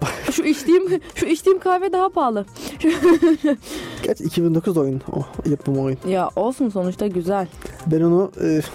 [0.30, 0.82] şu içtiğim
[1.14, 2.46] şu içtiğim kahve daha pahalı.
[4.02, 5.00] Gerçi 2009 oyun.
[5.12, 5.98] O yapım oyun.
[6.08, 7.46] Ya olsun sonuçta güzel.
[7.86, 8.30] Ben onu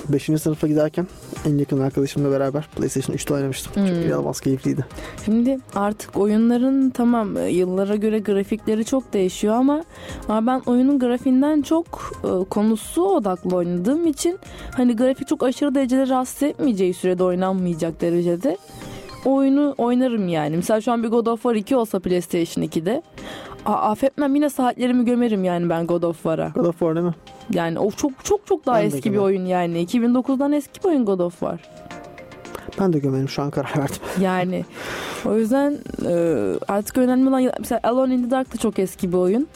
[0.09, 0.23] 5.
[0.41, 1.07] sınıfa giderken
[1.45, 3.73] en yakın arkadaşımla beraber PlayStation 3'te oynamıştım.
[3.87, 4.01] Çok Hmm.
[4.03, 4.85] inanılmaz keyifliydi.
[5.25, 9.83] Şimdi artık oyunların tamam e, yıllara göre grafikleri çok değişiyor ama,
[10.29, 11.85] ama ben oyunun grafiğinden çok
[12.23, 14.39] e, konusu odaklı oynadığım için
[14.71, 18.57] hani grafik çok aşırı derecede rahatsız etmeyeceği sürede oynanmayacak derecede
[19.25, 20.55] oyunu oynarım yani.
[20.55, 23.01] Mesela şu an bir God of War 2 olsa PlayStation 2'de
[23.65, 26.47] a- affetmem yine saatlerimi gömerim yani ben God of War'a.
[26.55, 27.15] God of War değil mi?
[27.53, 29.83] Yani o çok çok çok daha Ben eski bir oyun yani.
[29.85, 31.59] 2009'dan eski bir oyun God of War.
[32.79, 33.95] Ben de gömerim şu an karar verdim.
[34.21, 34.65] Yani
[35.25, 36.13] o yüzden e,
[36.67, 39.47] artık önemli olan mesela Alone in the Dark da çok eski bir oyun.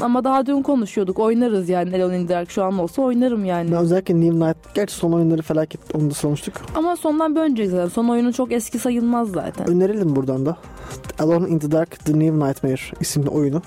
[0.00, 1.18] Ama daha dün konuşuyorduk.
[1.18, 3.72] Oynarız yani Alone in the Dark şu an olsa oynarım yani.
[3.72, 6.54] Ben özellikle New Night, gerçi son oyunları felaket onu da sormuştuk.
[6.74, 7.88] Ama sondan bölünecek zaten.
[7.88, 9.70] Son oyunu çok eski sayılmaz zaten.
[9.70, 10.56] Önerelim buradan da.
[11.18, 13.62] Alone in the Dark The New Nightmare isimli oyunu.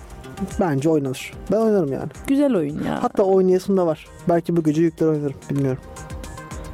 [0.59, 1.33] Bence oynanır.
[1.51, 2.09] Ben oynarım yani.
[2.27, 3.03] Güzel oyun ya.
[3.03, 4.07] Hatta oynayasım da var.
[4.29, 5.35] Belki bu gece yükler oynarım.
[5.49, 5.81] Bilmiyorum.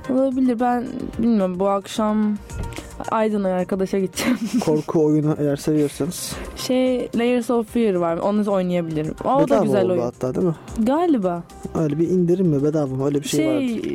[0.10, 0.86] Olabilir ben
[1.20, 2.38] bilmiyorum bu akşam
[3.12, 4.38] Aydın'a arkadaşa gideceğim.
[4.66, 6.34] Korku oyunu eğer seviyorsanız.
[6.56, 8.18] Şey Layers of Fear var.
[8.18, 9.16] Onu oynayabilirim.
[9.24, 10.02] O da bedava güzel oldu oyun.
[10.02, 10.56] hatta değil mi?
[10.80, 11.44] Galiba.
[11.76, 13.88] Öyle bir indirim mi bedava mı öyle bir şey, Şey, vardı.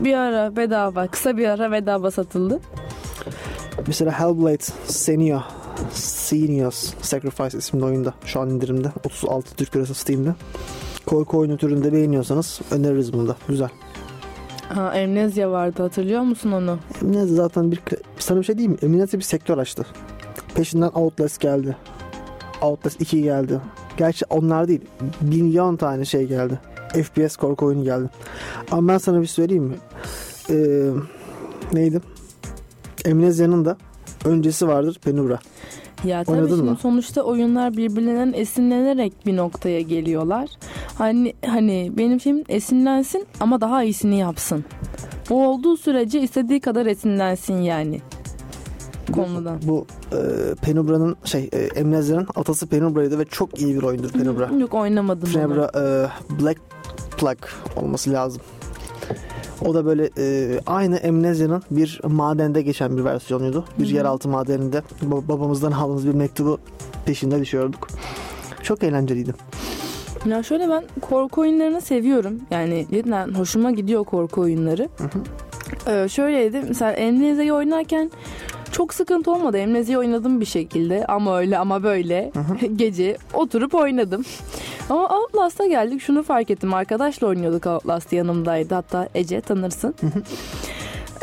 [0.00, 1.06] e, bir ara bedava.
[1.06, 2.60] Kısa bir ara bedava satıldı.
[3.86, 5.44] Mesela Hellblade Senua
[5.92, 8.14] Seniors Sacrifice isimli oyunda.
[8.24, 8.88] Şu an indirimde.
[9.04, 10.34] 36 Türk Lirası Steam'de.
[11.06, 13.36] Korku oyunu türünde beğeniyorsanız öneririz bunu da.
[13.48, 13.68] Güzel.
[14.74, 16.78] Ha, Amnesia vardı hatırlıyor musun onu?
[17.02, 17.80] Eminence zaten bir...
[18.18, 18.78] Sana bir şey diyeyim mi?
[18.82, 19.86] Eminence bir sektör açtı.
[20.54, 21.76] Peşinden Outlast geldi.
[22.62, 23.60] Outlast 2 geldi.
[23.96, 24.80] Gerçi onlar değil.
[25.20, 26.58] Milyon tane şey geldi.
[27.02, 28.08] FPS korku oyunu geldi.
[28.70, 29.74] Ama ben sana bir söyleyeyim mi?
[30.50, 30.54] Ee,
[31.72, 32.00] neydi?
[33.06, 33.76] Amnesia'nın da
[34.24, 35.38] öncesi vardır Penumbra.
[36.04, 36.76] Ya tabii Oynadın şimdi mı?
[36.82, 40.48] sonuçta oyunlar birbirlerinden esinlenerek bir noktaya geliyorlar.
[41.02, 44.64] Hani hani benim şeyim esinlensin ama daha iyisini yapsın.
[45.30, 48.00] O olduğu sürece istediği kadar esinlensin yani
[49.12, 49.60] konudan.
[49.66, 50.18] Bu e,
[50.54, 54.50] Penumbra'nın şey e, Amnesia'nın atası Penumbra'ydı ve çok iyi bir oyundur Penumbra.
[54.58, 55.34] Yok oynamadım onu.
[55.34, 55.82] Penumbra e,
[56.42, 56.60] Black
[57.18, 57.38] Plug
[57.76, 58.42] olması lazım.
[59.66, 63.64] O da böyle e, aynı Amnesia'nın bir madende geçen bir versiyonuydu.
[63.78, 63.94] Bir Hı hı.
[63.94, 66.58] yeraltı madeninde ba- babamızdan aldığımız bir mektubu
[67.06, 67.88] peşinde düşüyorduk.
[68.62, 69.34] Çok eğlenceliydi.
[70.26, 72.40] Ya şöyle ben korku oyunlarını seviyorum.
[72.50, 74.88] Yani cidden hoşuma gidiyor korku oyunları.
[74.98, 75.22] Hı hı.
[75.90, 78.10] Ee, şöyleydi mesela Amnesia'yı oynarken
[78.72, 79.62] çok sıkıntı olmadı.
[79.62, 82.32] Amnesia'yı oynadım bir şekilde ama öyle ama böyle
[82.76, 84.24] gece oturup oynadım.
[84.90, 86.74] Ama Outlast'a geldik şunu fark ettim.
[86.74, 88.74] Arkadaşla oynuyorduk Outlast yanımdaydı.
[88.74, 89.94] Hatta Ece tanırsın.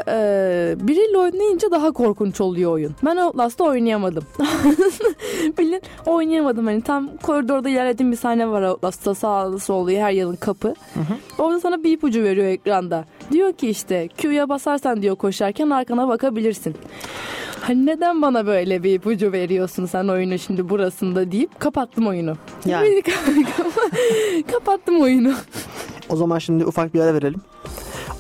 [0.08, 2.96] Ee, biriyle oynayınca daha korkunç oluyor oyun.
[3.06, 4.24] Ben Outlast'ta oynayamadım.
[5.58, 10.74] Bilin oynayamadım hani tam koridorda ilerlediğim bir sahne var Outlast'ta sağlı sollu her yanın kapı.
[11.38, 13.06] Orada sana bir ipucu veriyor ekranda.
[13.32, 16.76] Diyor ki işte Q'ya basarsan diyor koşarken arkana bakabilirsin.
[17.62, 22.38] Hani neden bana böyle bir ipucu veriyorsun sen oyunu şimdi burasında deyip kapattım oyunu.
[22.66, 23.04] Yani.
[24.52, 25.34] kapattım oyunu.
[26.10, 27.42] O zaman şimdi ufak bir ara verelim.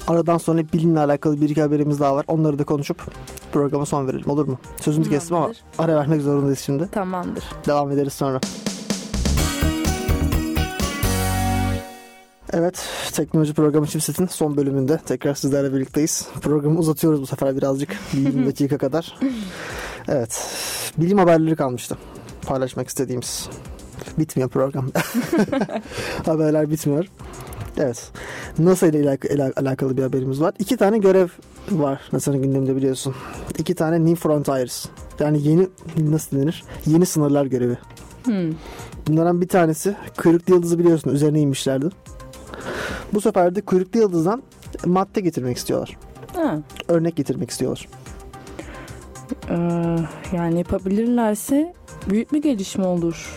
[0.09, 2.25] Aradan sonra bilimle alakalı bir iki haberimiz daha var.
[2.27, 3.03] Onları da konuşup
[3.51, 4.59] programa son verelim olur mu?
[4.81, 5.63] Sözünü kestim ama Tamamdır.
[5.77, 6.87] ara vermek zorundayız şimdi.
[6.91, 7.43] Tamamdır.
[7.67, 8.39] Devam ederiz sonra.
[12.53, 16.27] Evet, teknoloji programı Chipset'in son bölümünde tekrar sizlerle birlikteyiz.
[16.41, 19.19] Programı uzatıyoruz bu sefer birazcık, bir 20 dakika kadar.
[20.07, 20.47] Evet,
[20.97, 21.97] bilim haberleri kalmıştı
[22.47, 23.49] paylaşmak istediğimiz.
[24.17, 24.91] Bitmiyor program.
[26.25, 27.05] Haberler bitmiyor.
[27.79, 28.11] Evet,
[28.59, 30.53] NASA ile ilak- ila- alakalı bir haberimiz var.
[30.59, 31.27] İki tane görev
[31.71, 33.15] var NASA'nın gündeminde biliyorsun.
[33.59, 34.85] İki tane New Frontiers.
[35.19, 35.67] Yani yeni,
[35.97, 36.63] nasıl denir?
[36.85, 37.77] Yeni sınırlar görevi.
[38.23, 38.51] Hmm.
[39.07, 41.89] Bunlardan bir tanesi kuyruklu yıldızı biliyorsun üzerine inmişlerdi.
[43.13, 44.43] Bu sefer de kuyruklu yıldızdan
[44.85, 45.97] madde getirmek istiyorlar.
[46.35, 46.59] Ha.
[46.87, 47.87] Örnek getirmek istiyorlar.
[49.49, 49.55] Ee,
[50.35, 51.73] yani yapabilirlerse
[52.09, 53.35] büyük bir gelişme olur.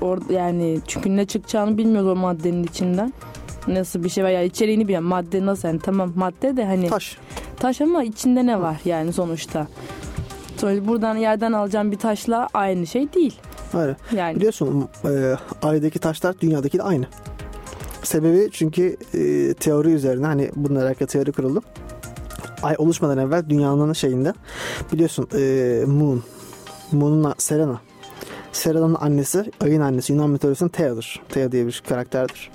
[0.00, 3.12] Orada yani çünkü ne çıkacağını bilmiyoruz o maddenin içinden.
[3.68, 7.18] Nasıl bir şey var yani içeriğini bilen madde nasıl yani tamam madde de hani Taş.
[7.56, 9.66] taş ama içinde ne var yani sonuçta.
[10.56, 13.40] Sonra buradan yerden alacağım bir taşla aynı şey değil.
[13.74, 13.96] Öyle.
[14.16, 17.06] Yani Biliyorsun e, aydaki taşlar dünyadaki de aynı.
[18.02, 21.62] Sebebi çünkü e, teori üzerine hani bununla alakalı teori kuruldu.
[22.62, 24.34] Ay oluşmadan evvel dünyanın şeyinde
[24.92, 26.22] biliyorsun e, Moon.
[26.92, 27.80] Moon'un Serena.
[28.52, 31.22] Serena'nın annesi, ayın annesi Yunan mitolojisinin Thea'dır.
[31.28, 32.50] Thea diye bir karakterdir.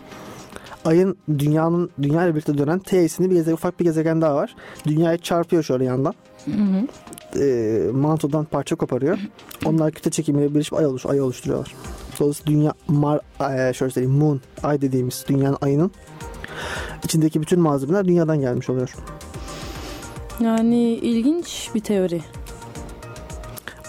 [0.89, 4.55] Ayın dünyanın dünya ile birlikte dönen Thea isimli bir gezegen, ufak bir gezegen daha var.
[4.85, 6.13] Dünyayı çarpıyor şöyle yandan.
[6.45, 6.87] Hı hı.
[7.43, 9.17] E, mantodan parça koparıyor.
[9.65, 11.75] Onlar kütle çekimiyle birleşip ay, oluş, ay oluşturuyorlar.
[12.19, 13.19] Dolayısıyla dünya Mar,
[13.69, 15.91] e, şöyle söyleyeyim Moon, ay dediğimiz dünyanın ayının
[17.03, 18.95] içindeki bütün malzemeler dünyadan gelmiş oluyor.
[20.39, 22.21] yani ilginç bir teori.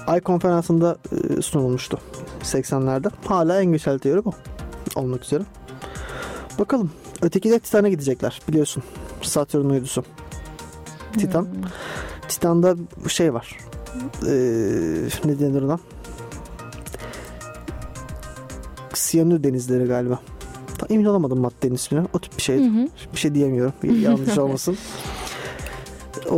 [0.07, 0.97] Ay konferansında
[1.39, 1.99] e, sunulmuştu
[2.43, 3.11] 80'lerde.
[3.27, 4.33] Hala en geçerli teori bu.
[4.97, 5.43] Olmak üzere.
[6.61, 6.91] Bakalım.
[7.23, 8.83] Öteki de Titan'a gidecekler biliyorsun.
[9.23, 10.05] Satürn uydusu.
[11.13, 11.43] Titan.
[11.43, 11.51] Hmm.
[12.29, 12.77] Titan'da
[13.09, 13.59] şey var.
[14.27, 14.31] Ee,
[15.25, 15.79] ne denir ona?
[18.95, 20.21] Siyanür denizleri galiba.
[20.79, 22.07] Tam emin olamadım maddenin ismine.
[22.13, 22.57] O tip bir şey.
[22.57, 22.89] hı.
[23.13, 23.73] Bir şey diyemiyorum.
[24.03, 24.77] Yanlış olmasın.
[26.31, 26.37] O,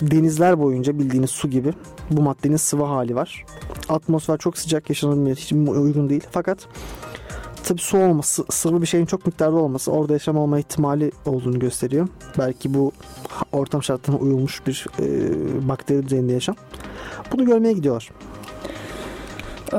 [0.00, 1.72] denizler boyunca bildiğiniz su gibi
[2.10, 3.44] bu maddenin sıvı hali var.
[3.88, 6.22] Atmosfer çok sıcak yaşanılmaya hiç uygun değil.
[6.30, 6.68] Fakat
[7.68, 12.08] tabii su olması, sıvı bir şeyin çok miktarda olması orada yaşam olma ihtimali olduğunu gösteriyor.
[12.38, 12.92] Belki bu
[13.52, 16.56] ortam şartlarına uyulmuş bir e, bakteri düzeyinde yaşam.
[17.32, 18.10] Bunu görmeye gidiyorlar.
[19.72, 19.78] Ee,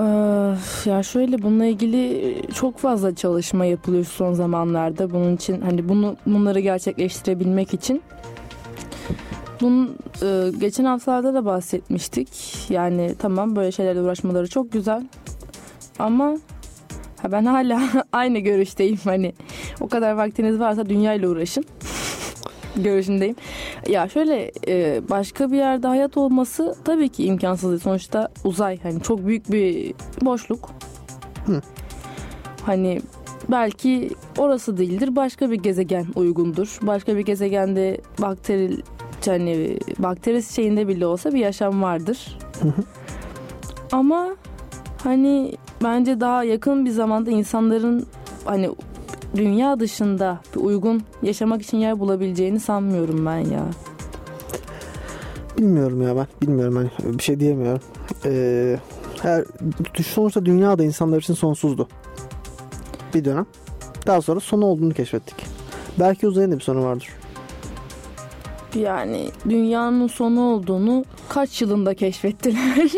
[0.89, 5.11] ya şöyle bununla ilgili çok fazla çalışma yapılıyor son zamanlarda.
[5.11, 8.01] Bunun için hani bunu bunları gerçekleştirebilmek için
[9.61, 12.29] bunun e, geçen haftalarda da bahsetmiştik.
[12.69, 15.07] Yani tamam böyle şeylerle uğraşmaları çok güzel.
[15.99, 16.37] Ama
[17.21, 17.81] ha ben hala
[18.13, 19.33] aynı görüşteyim hani
[19.81, 21.65] o kadar vaktiniz varsa dünyayla uğraşın.
[22.75, 23.35] görüşündeyim.
[23.89, 27.69] Ya şöyle e, başka bir yerde hayat olması tabii ki imkansız.
[27.69, 27.81] değil.
[27.81, 30.69] Sonuçta uzay hani çok büyük bir boşluk.
[31.45, 31.61] Hı.
[32.65, 33.01] Hani
[33.49, 36.79] belki orası değildir başka bir gezegen uygundur.
[36.81, 38.77] Başka bir gezegende bakteri
[39.25, 42.37] hani bakteri şeyinde bile olsa bir yaşam vardır.
[42.61, 42.83] Hı hı.
[43.91, 44.35] Ama
[45.03, 48.05] hani bence daha yakın bir zamanda insanların
[48.45, 48.69] hani
[49.35, 53.65] dünya dışında bir uygun yaşamak için yer bulabileceğini sanmıyorum ben ya.
[55.57, 56.27] Bilmiyorum ya ben.
[56.41, 57.81] Bilmiyorum hani bir şey diyemiyorum.
[58.25, 58.79] Ee,
[59.21, 59.45] her,
[60.05, 61.87] sonuçta dünya da insanlar için sonsuzdu.
[63.13, 63.45] Bir dönem.
[64.07, 65.45] Daha sonra sonu olduğunu keşfettik.
[65.99, 67.07] Belki uzayın da bir sonu vardır.
[68.75, 72.59] Yani dünyanın sonu olduğunu kaç yılında keşfettiler?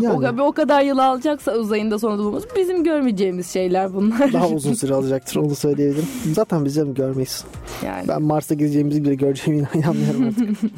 [0.00, 4.32] Yani o, kadar, o kadar yıl alacaksa uzayın da sonu bulmamız bizim görmeyeceğimiz şeyler bunlar.
[4.32, 6.08] daha uzun süre alacaktır onu söyleyebilirim.
[6.32, 7.44] Zaten biz de görmeyiz.
[7.84, 8.08] Yani.
[8.08, 10.70] Ben Mars'a gideceğimizi bile göreceğime inanmıyorum artık.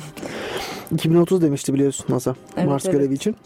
[0.93, 2.95] 2030 demişti biliyorsun NASA Evet, Mars evet.
[2.95, 3.37] görevi için.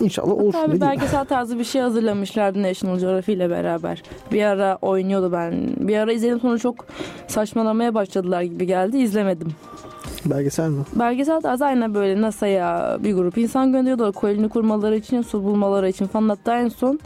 [0.00, 0.54] İnşallah olur.
[0.54, 4.02] Hatta bir belgesel tarzı bir şey hazırlamışlardı National Geographic ile beraber.
[4.32, 5.68] Bir ara oynuyordu ben.
[5.76, 6.86] Bir ara izledim sonra çok
[7.28, 8.98] saçmalamaya başladılar gibi geldi.
[8.98, 9.54] İzlemedim.
[10.26, 10.82] Belgesel mi?
[10.94, 14.12] Belgesel tarzı aynen böyle NASA'ya bir grup insan gönderiyorlar.
[14.12, 16.28] Koloni kurmaları için, su bulmaları için falan.
[16.28, 17.00] Hatta en son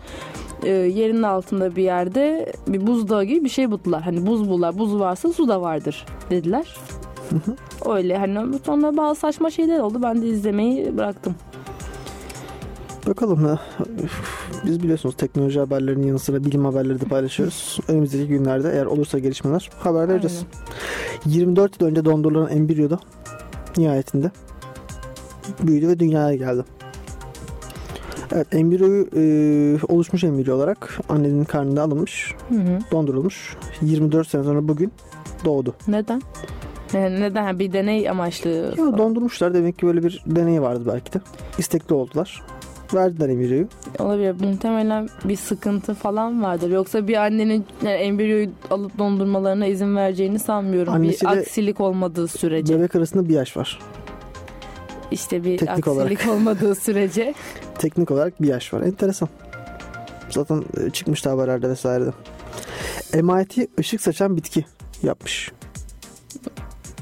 [0.62, 4.03] e, yerin altında bir yerde bir buzdağı gibi bir şey buldular.
[4.03, 4.78] Hani buz buldular.
[4.78, 6.76] Buz varsa su da vardır dediler.
[7.86, 10.03] Öyle hani sonra bazı saçma şeyler oldu.
[10.03, 11.34] Ben de izlemeyi bıraktım.
[13.07, 13.59] Bakalım ya.
[14.64, 17.78] Biz biliyorsunuz teknoloji haberlerinin yanı sıra bilim haberleri de paylaşıyoruz.
[17.88, 20.42] Önümüzdeki günlerde eğer olursa gelişmeler haber vereceğiz.
[21.26, 22.99] 24 yıl önce dondurulan embriyo da
[23.76, 24.30] nihayetinde
[25.62, 26.64] büyüdü ve dünyaya geldi.
[28.32, 29.22] Evet embriyoyu e,
[29.88, 32.78] oluşmuş embriyo olarak annenin karnında alınmış, Hı hı.
[32.92, 33.57] dondurulmuş.
[33.82, 34.92] 24 sene sonra bugün
[35.44, 35.74] doğdu.
[35.88, 36.22] Neden?
[36.94, 37.59] Neden?
[37.59, 38.74] Bir deney amaçlı.
[38.78, 41.20] Ya dondurmuşlar demek ki böyle bir deney vardı belki de.
[41.59, 42.42] İstekli oldular.
[42.95, 43.68] Verdiler embriyoyu.
[43.99, 44.34] Olabilir.
[44.41, 46.70] Muhtemelen bir sıkıntı falan vardır.
[46.70, 50.95] Yoksa bir annenin yani embriyoyu alıp dondurmalarına izin vereceğini sanmıyorum.
[50.95, 52.78] Annesiyle- bir aksilik olmadığı sürece.
[52.78, 53.78] Bebek arasında bir yaş var.
[55.11, 57.34] İşte bir Teknik aksilik olmadığı sürece.
[57.78, 58.80] Teknik olarak bir yaş var.
[58.82, 59.28] Enteresan.
[60.30, 62.11] Zaten e, çıkmıştı haberlerde vesairede.
[63.22, 64.64] MIT ışık saçan bitki
[65.03, 65.53] yapmış.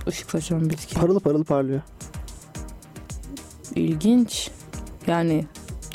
[0.08, 0.94] Işık saçan bitki.
[0.94, 1.80] Parıl parıl parlıyor.
[3.74, 4.50] İlginç.
[5.06, 5.44] Yani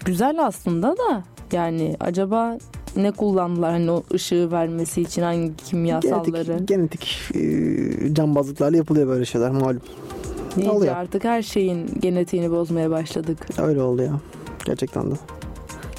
[0.06, 2.58] güzel aslında da yani acaba
[2.96, 6.44] ne kullandılar hani o ışığı vermesi için hangi kimyasalları?
[6.44, 9.82] Genetik, genetik e, cambazlıklarla yapılıyor böyle şeyler malum.
[10.58, 10.96] Neyse oluyor.
[10.96, 13.48] artık her şeyin genetiğini bozmaya başladık.
[13.58, 14.20] Öyle oldu ya.
[14.66, 15.16] Gerçekten de.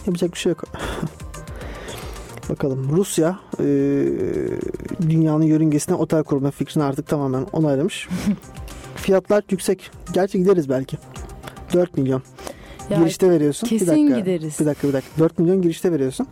[0.06, 0.64] Yapacak bir şey yok.
[2.50, 3.64] Bakalım Rusya e,
[5.08, 8.08] dünyanın yörüngesine otel kurma fikrini artık tamamen onaylamış.
[8.96, 9.90] Fiyatlar yüksek.
[10.12, 10.98] Gerçi gideriz belki.
[11.72, 12.22] 4 milyon.
[12.92, 13.66] Ya girişte veriyorsun.
[13.66, 14.60] kesin bir dakika, gideriz.
[14.60, 15.18] Bir dakika bir dakika.
[15.18, 16.26] 4 milyon girişte veriyorsun.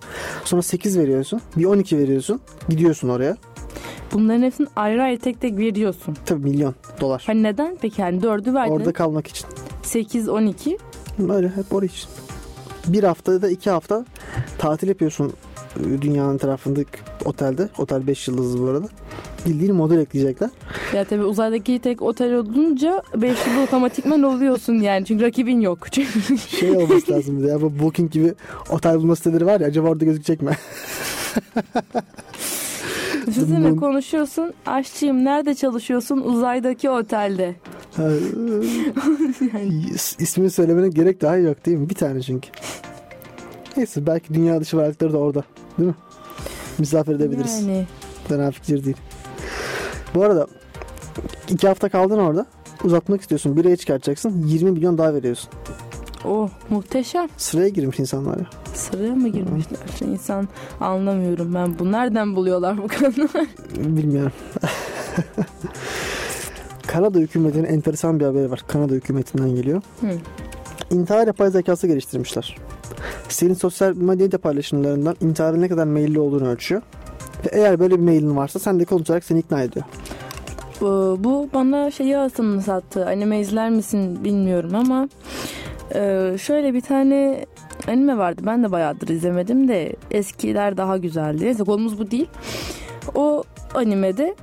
[0.45, 1.41] Sonra 8 veriyorsun.
[1.57, 2.41] Bir 12 veriyorsun.
[2.69, 3.37] Gidiyorsun oraya.
[4.13, 6.17] Bunların hepsini ayrı ayrı tek tek veriyorsun.
[6.27, 7.23] Tabii milyon dolar.
[7.27, 7.79] Hani neden?
[7.81, 8.73] Peki hani dördü verdin.
[8.73, 9.47] Orada kalmak için.
[9.83, 10.79] 8, 12.
[11.19, 12.09] Böyle hep oraya için.
[12.87, 14.05] Bir haftada da iki hafta
[14.59, 15.33] tatil yapıyorsun
[15.81, 16.91] e, dünyanın tarafındaki
[17.25, 17.69] otelde.
[17.79, 18.87] Otel 5 yıldızlı bu arada.
[19.47, 20.51] Bildiğin model ekleyecekler.
[20.95, 25.07] Ya tabii uzaydaki tek otel olunca 5 yıl otomatikman oluyorsun yani.
[25.07, 25.87] Çünkü rakibin yok.
[25.93, 28.35] Çünkü Şey olması lazım bir de ya bu Booking gibi
[28.71, 30.53] otel bulma siteleri var ya acaba orada gözükecek mi?
[33.27, 34.53] Düşünsene konuşuyorsun.
[34.67, 36.19] Aşçıyım nerede çalışıyorsun?
[36.21, 37.55] Uzaydaki otelde.
[39.91, 41.89] İs- İsmini söylemene gerek daha yok değil mi?
[41.91, 42.49] Bir tane çünkü.
[43.77, 45.45] Neyse belki dünya dışı varlıkları da orada.
[45.79, 45.95] Değil mi?
[46.79, 47.61] Misafir edebiliriz.
[47.63, 47.87] Yani
[48.29, 48.97] Fena fikir değil.
[50.15, 50.47] Bu arada
[51.49, 52.47] iki hafta kaldın orada.
[52.85, 53.57] Uzatmak istiyorsun.
[53.57, 54.43] Biraya çıkartacaksın.
[54.47, 55.51] 20 milyon daha veriyorsun.
[56.25, 57.29] oh muhteşem.
[57.37, 58.47] Sıraya girmiş insanlar ya.
[58.75, 59.79] Sıraya mı girmişler?
[60.09, 60.49] İnsan
[60.81, 61.79] anlamıyorum ben.
[61.79, 63.47] Bu nereden buluyorlar bu kadını?
[63.77, 64.33] Bilmiyorum.
[66.87, 68.61] Kanada hükümetinin enteresan bir haberi var.
[68.69, 69.83] Kanada hükümetinden geliyor.
[70.01, 70.07] Hı.
[70.91, 72.57] İntihar yapay zekası geliştirmişler.
[73.29, 76.83] Senin sosyal medya paylaşımlarından intihara ne kadar meyilli olduğunu ölçüyor.
[77.45, 79.85] Ve eğer böyle bir mailin varsa sen de konuşarak seni ikna ediyor.
[80.81, 83.07] Bu, bu bana şeyi hatırlattı.
[83.07, 85.09] Anime izler misin bilmiyorum ama
[85.95, 87.47] e, şöyle bir tane
[87.89, 88.43] anime vardı.
[88.47, 91.45] Ben de bayağıdır izlemedim de eskiler daha güzeldi.
[91.45, 92.29] Neyse konumuz bu değil.
[93.15, 93.43] O
[93.75, 94.35] animede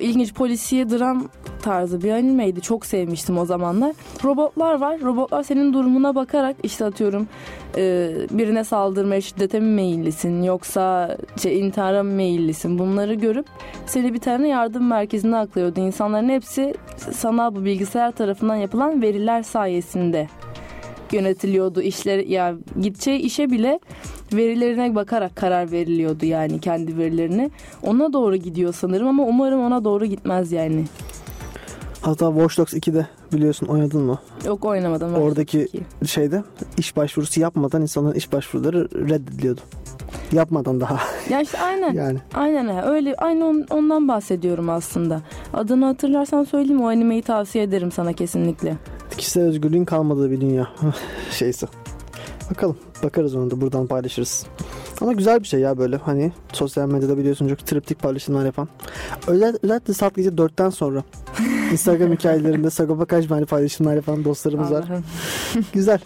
[0.00, 1.28] ilginç polisiye dram
[1.62, 2.60] tarzı bir animeydi.
[2.60, 3.92] Çok sevmiştim o zamanlar.
[4.24, 5.00] Robotlar var.
[5.00, 7.28] Robotlar senin durumuna bakarak işte atıyorum
[7.76, 13.46] e, birine saldırmaya şiddete mi meyillisin yoksa şey, intihara mı meyillisin bunları görüp
[13.86, 15.80] seni bir tane yardım merkezine aklıyordu.
[15.80, 16.74] İnsanların hepsi
[17.12, 20.28] sanal bu bilgisayar tarafından yapılan veriler sayesinde
[21.12, 23.80] yönetiliyordu işler ya yani gideceği işe bile
[24.32, 27.50] verilerine bakarak karar veriliyordu yani kendi verilerine.
[27.82, 30.84] Ona doğru gidiyor sanırım ama umarım ona doğru gitmez yani.
[32.00, 34.18] Hatta Watch Dogs 2'de biliyorsun oynadın mı?
[34.46, 35.14] Yok oynamadım.
[35.14, 35.68] Oradaki
[36.06, 36.42] şeyde
[36.78, 39.60] iş başvurusu yapmadan insanların iş başvuruları reddediliyordu.
[40.32, 40.98] Yapmadan daha.
[41.30, 41.92] Ya işte aynen.
[41.94, 42.18] yani.
[42.34, 43.14] Aynen öyle.
[43.14, 45.20] Aynı ondan bahsediyorum aslında.
[45.54, 48.76] Adını hatırlarsan söyleyeyim o animeyi tavsiye ederim sana kesinlikle.
[49.18, 50.68] Kişisel özgürlüğün kalmadığı bir dünya
[51.30, 51.66] şeysi.
[52.50, 52.76] Bakalım.
[53.02, 54.46] Bakarız onu da buradan paylaşırız.
[55.00, 58.68] Ama güzel bir şey ya böyle hani sosyal medyada biliyorsun çok triptik paylaşımlar yapan.
[59.26, 61.04] Özel, özellikle saat gece 4'ten sonra
[61.72, 64.84] Instagram hikayelerinde Sagopa Kajmer'i paylaşımlar yapan dostlarımız var.
[65.72, 65.98] güzel.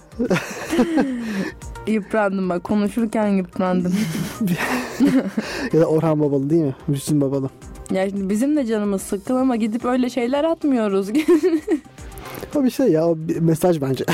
[1.87, 3.95] yıprandım bak konuşurken yıprandım.
[5.73, 6.75] ya da Orhan Babalı değil mi?
[6.89, 7.51] Müslüm Babalı.
[7.91, 11.09] Ya şimdi bizim de canımız sıkkın ama gidip öyle şeyler atmıyoruz.
[12.57, 14.05] o bir şey ya o bir mesaj bence.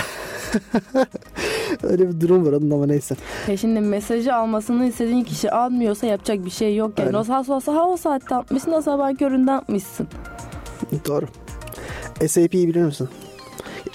[1.82, 3.16] Öyle bir durum var onun ama neyse.
[3.48, 6.98] Ya şimdi mesajı almasını istediğin kişi almıyorsa yapacak bir şey yok.
[6.98, 7.18] Yani Aynen.
[7.18, 10.08] o saat olsa ha o saatte atmışsın o sabah köründe atmışsın.
[11.06, 11.26] Doğru.
[12.28, 13.08] SAP'yi bilir misin?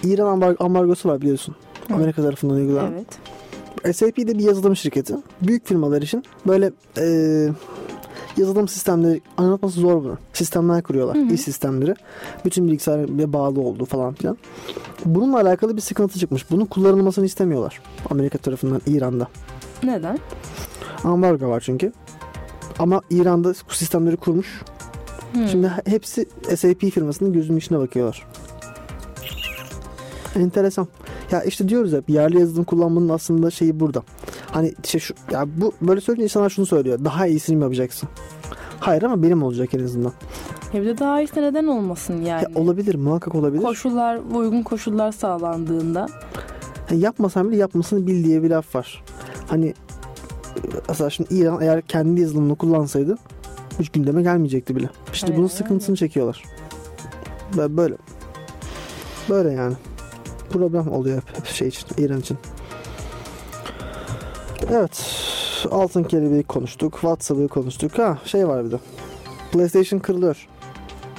[0.04, 1.56] İran ambar ambargosu var biliyorsun.
[1.88, 1.94] Hı.
[1.94, 2.94] Amerika tarafından uygulanan.
[2.94, 3.96] Evet.
[3.96, 5.16] SAP de bir yazılım şirketi.
[5.42, 7.06] Büyük firmalar için böyle e,
[8.38, 10.18] yazılım sistemleri anlatması zor bunu.
[10.34, 11.18] Sistemler kuruyorlar.
[11.18, 11.34] Hı hı.
[11.34, 11.96] İş sistemleri.
[12.46, 14.38] Bütün bilgisayara bağlı olduğu falan filan.
[15.06, 16.52] Bununla alakalı bir sıkıntı çıkmış.
[16.52, 17.82] Bunun kullanılmasını istemiyorlar.
[18.10, 19.28] Amerika tarafından İran'da.
[19.84, 20.20] Neden?
[21.04, 21.92] Ambargo var çünkü.
[22.80, 24.62] Ama İran'da bu sistemleri kurmuş.
[25.34, 25.48] Hmm.
[25.48, 26.26] Şimdi hepsi
[26.56, 28.28] SAP firmasının gözünün içine bakıyorlar.
[30.36, 30.88] Enteresan.
[31.32, 34.04] Ya işte diyoruz hep yerli yazılım kullanmanın aslında şeyi burada.
[34.52, 37.00] Hani şey şu ya bu böyle söyleyince insanlar şunu söylüyor.
[37.06, 38.10] Daha iyisini mi yapacaksın?
[38.80, 40.12] Hayır ama benim olacak en azından.
[40.74, 42.44] Evde daha iyisi neden olmasın yani?
[42.44, 43.64] Ya olabilir muhakkak olabilir.
[43.64, 46.08] Koşullar uygun koşullar sağlandığında.
[46.92, 49.04] Yani yapmasan bile yapmasını bil diye bir laf var.
[49.48, 49.74] Hani
[50.90, 53.18] mesela şimdi İran eğer kendi yazılımını kullansaydı
[53.80, 54.90] hiç gündeme gelmeyecekti bile.
[55.14, 56.00] İşte evet, bunun sıkıntısını evet.
[56.00, 56.44] çekiyorlar.
[57.58, 57.96] Böyle.
[59.30, 59.76] Böyle yani.
[60.50, 62.38] Problem oluyor hep şey için, İran için.
[64.72, 65.06] Evet.
[65.72, 66.94] Altın kelebeği konuştuk.
[66.94, 67.98] WhatsApp'ı konuştuk.
[67.98, 68.80] Ha şey var bir de.
[69.52, 70.48] PlayStation kırılıyor.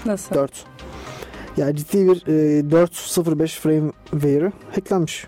[0.07, 0.35] Nasıl?
[0.35, 0.65] 4.
[1.57, 5.27] Yani ciddi bir e, 4.05 frameware'ı hacklenmiş.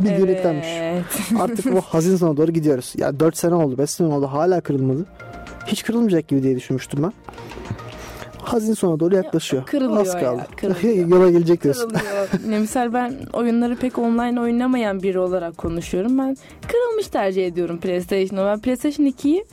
[0.00, 0.36] Bir evet.
[0.36, 0.68] hacklenmiş.
[1.40, 2.92] Artık bu hazin sona doğru gidiyoruz.
[2.96, 5.06] Ya yani 4 sene oldu, 5 sene oldu hala kırılmadı.
[5.66, 7.12] Hiç kırılmayacak gibi diye düşünmüştüm ben.
[8.52, 9.66] Hazin sona doğru yaklaşıyor.
[9.66, 10.38] Kırılıyor Az kaldı.
[10.38, 11.08] Ya, kırılıyor.
[11.08, 11.88] Yola gelecek diyorsun.
[11.90, 12.58] Kırılıyor.
[12.60, 16.18] Misal ben oyunları pek online oynamayan biri olarak konuşuyorum.
[16.18, 16.36] Ben
[16.68, 18.46] kırılmış tercih ediyorum PlayStation'ı.
[18.46, 19.44] Ben PlayStation 2'yi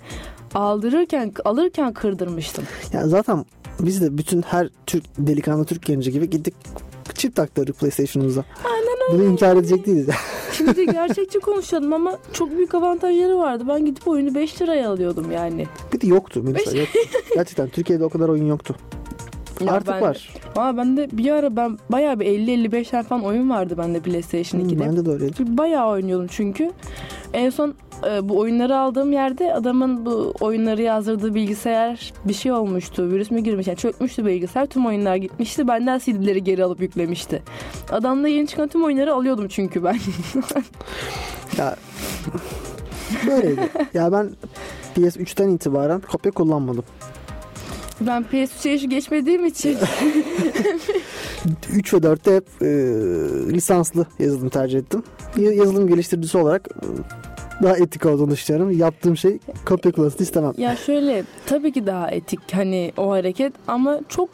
[0.56, 2.64] aldırırken alırken kırdırmıştım.
[2.93, 3.45] Ya zaten
[3.80, 6.54] biz de bütün her Türk delikanlı Türk genci gibi gittik
[7.18, 8.43] çip taktırdık PlayStation'ımıza.
[8.65, 9.20] Aynen öyle.
[9.20, 10.07] Bunu inkar edecek değiliz.
[10.51, 13.63] Şimdi gerçekçi konuşalım ama çok büyük avantajları vardı.
[13.68, 15.68] Ben gidip oyunu 5 liraya alıyordum yani.
[15.93, 16.78] Bir de yoktu Melisa.
[16.78, 16.88] Yok.
[17.36, 18.76] Gerçekten Türkiye'de o kadar oyun yoktu.
[19.66, 20.30] Ya Artık ben, var.
[20.55, 24.72] Valla bende bir ara ben bayağı bir 50-55 tane falan oyun vardı bende PlayStation 2'de.
[24.72, 25.58] Hmm, bende de öyleydi.
[25.58, 26.72] Bayağı oynuyordum çünkü.
[27.34, 27.76] En son
[28.10, 33.10] e, bu oyunları aldığım yerde adamın bu oyunları yazdırdığı bilgisayar bir şey olmuştu.
[33.12, 33.68] Virüs mü girmiş?
[33.68, 34.66] Yani çökmüştü bilgisayar.
[34.66, 35.68] Tüm oyunlar gitmişti.
[35.68, 37.43] Benden CD'leri geri alıp yüklemişti.
[37.91, 39.97] Adamla yeni çıkan tüm oyunları alıyordum çünkü ben.
[41.58, 41.76] ya
[43.28, 43.70] böyleydi.
[43.93, 44.30] ya ben
[44.95, 46.84] PS3'ten itibaren kopya kullanmadım.
[48.02, 49.78] Ben PS3'e yaşı geçmediğim için.
[51.74, 52.68] 3 ve 4'te hep e,
[53.54, 55.04] lisanslı yazılım tercih ettim.
[55.38, 56.86] Yazılım geliştiricisi olarak e,
[57.64, 58.78] daha etik olduğunu düşünüyorum.
[58.78, 60.54] Yaptığım şey kopya kullanmasını istemem.
[60.58, 64.30] Ya şöyle tabii ki daha etik hani o hareket ama çok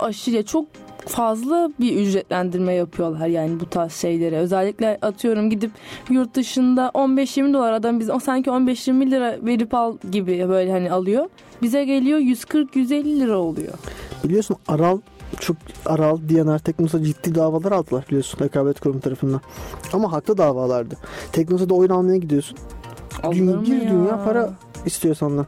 [0.00, 0.66] aşırı çok
[1.08, 4.36] fazla bir ücretlendirme yapıyorlar yani bu tarz şeylere.
[4.38, 5.70] Özellikle atıyorum gidip
[6.10, 10.92] yurt dışında 15-20 dolar adam biz o sanki 15-20 lira verip al gibi böyle hani
[10.92, 11.26] alıyor.
[11.62, 13.72] Bize geliyor 140-150 lira oluyor.
[14.24, 15.00] Biliyorsun Aral
[15.40, 19.40] çok Aral, Diyanar, Teknosa ciddi davalar aldılar biliyorsun rekabet kurumu tarafından.
[19.92, 20.96] Ama haklı davalardı.
[21.32, 22.58] Teknosa'da oyun almaya gidiyorsun.
[23.32, 23.90] Dünya, bir ya?
[23.90, 24.50] dünya para
[24.86, 25.46] istiyor senden.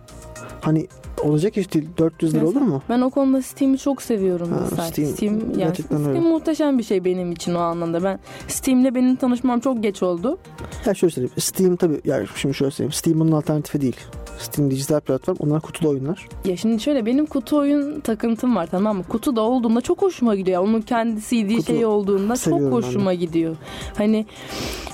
[0.61, 0.87] Hani
[1.23, 1.89] olacak iş değil.
[1.99, 2.83] 400 lira olur mu?
[2.89, 4.83] Ben o konuda Steam'i çok seviyorum ha, mesela.
[4.83, 6.21] Steam, Steam, yani Steam öyle.
[6.21, 8.03] muhteşem bir şey benim için o anlamda.
[8.03, 10.39] Ben Steam'le benim tanışmam çok geç oldu.
[10.87, 11.35] Ya şöyle söyleyeyim.
[11.39, 12.93] Steam tabii yani şimdi şöyle söyleyeyim.
[12.93, 13.97] Steam bunun alternatifi değil.
[14.39, 15.36] Steam dijital platform.
[15.41, 16.28] Onlar kutulu oyunlar.
[16.45, 19.05] Ya şimdi şöyle benim kutu oyun takıntım var tamam mı?
[19.09, 20.62] Kutu da olduğunda çok hoşuma gidiyor.
[20.62, 23.57] Onun kendi CD kutu şey olduğunda çok hoşuma gidiyor.
[23.97, 24.26] Hani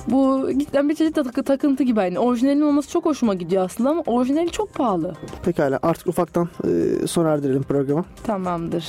[0.08, 2.00] Bu gitten bir çeşit takı, takıntı gibi.
[2.00, 5.14] Yani orijinalin olması çok hoşuma gidiyor aslında ama orijinali çok pahalı.
[5.44, 8.04] Pekala artık ufaktan e, sona erdirelim programı.
[8.26, 8.84] Tamamdır.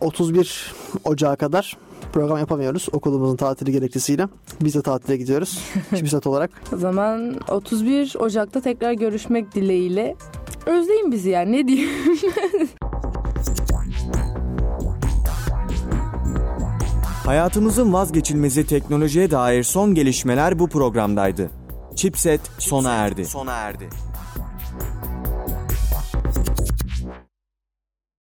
[0.00, 0.72] 31
[1.04, 1.76] Ocağı kadar
[2.12, 4.28] program yapamıyoruz okulumuzun tatili gerekçesiyle.
[4.60, 5.58] Biz de tatile gidiyoruz.
[5.96, 6.50] Çipsat olarak.
[6.74, 10.16] O zaman 31 Ocak'ta tekrar görüşmek dileğiyle.
[10.66, 11.90] Özleyin bizi yani ne diyeyim.
[17.26, 21.50] Hayatımızın vazgeçilmezi teknolojiye dair son gelişmeler bu programdaydı.
[21.94, 23.24] Chipset sona erdi.
[23.24, 23.88] Sona erdi.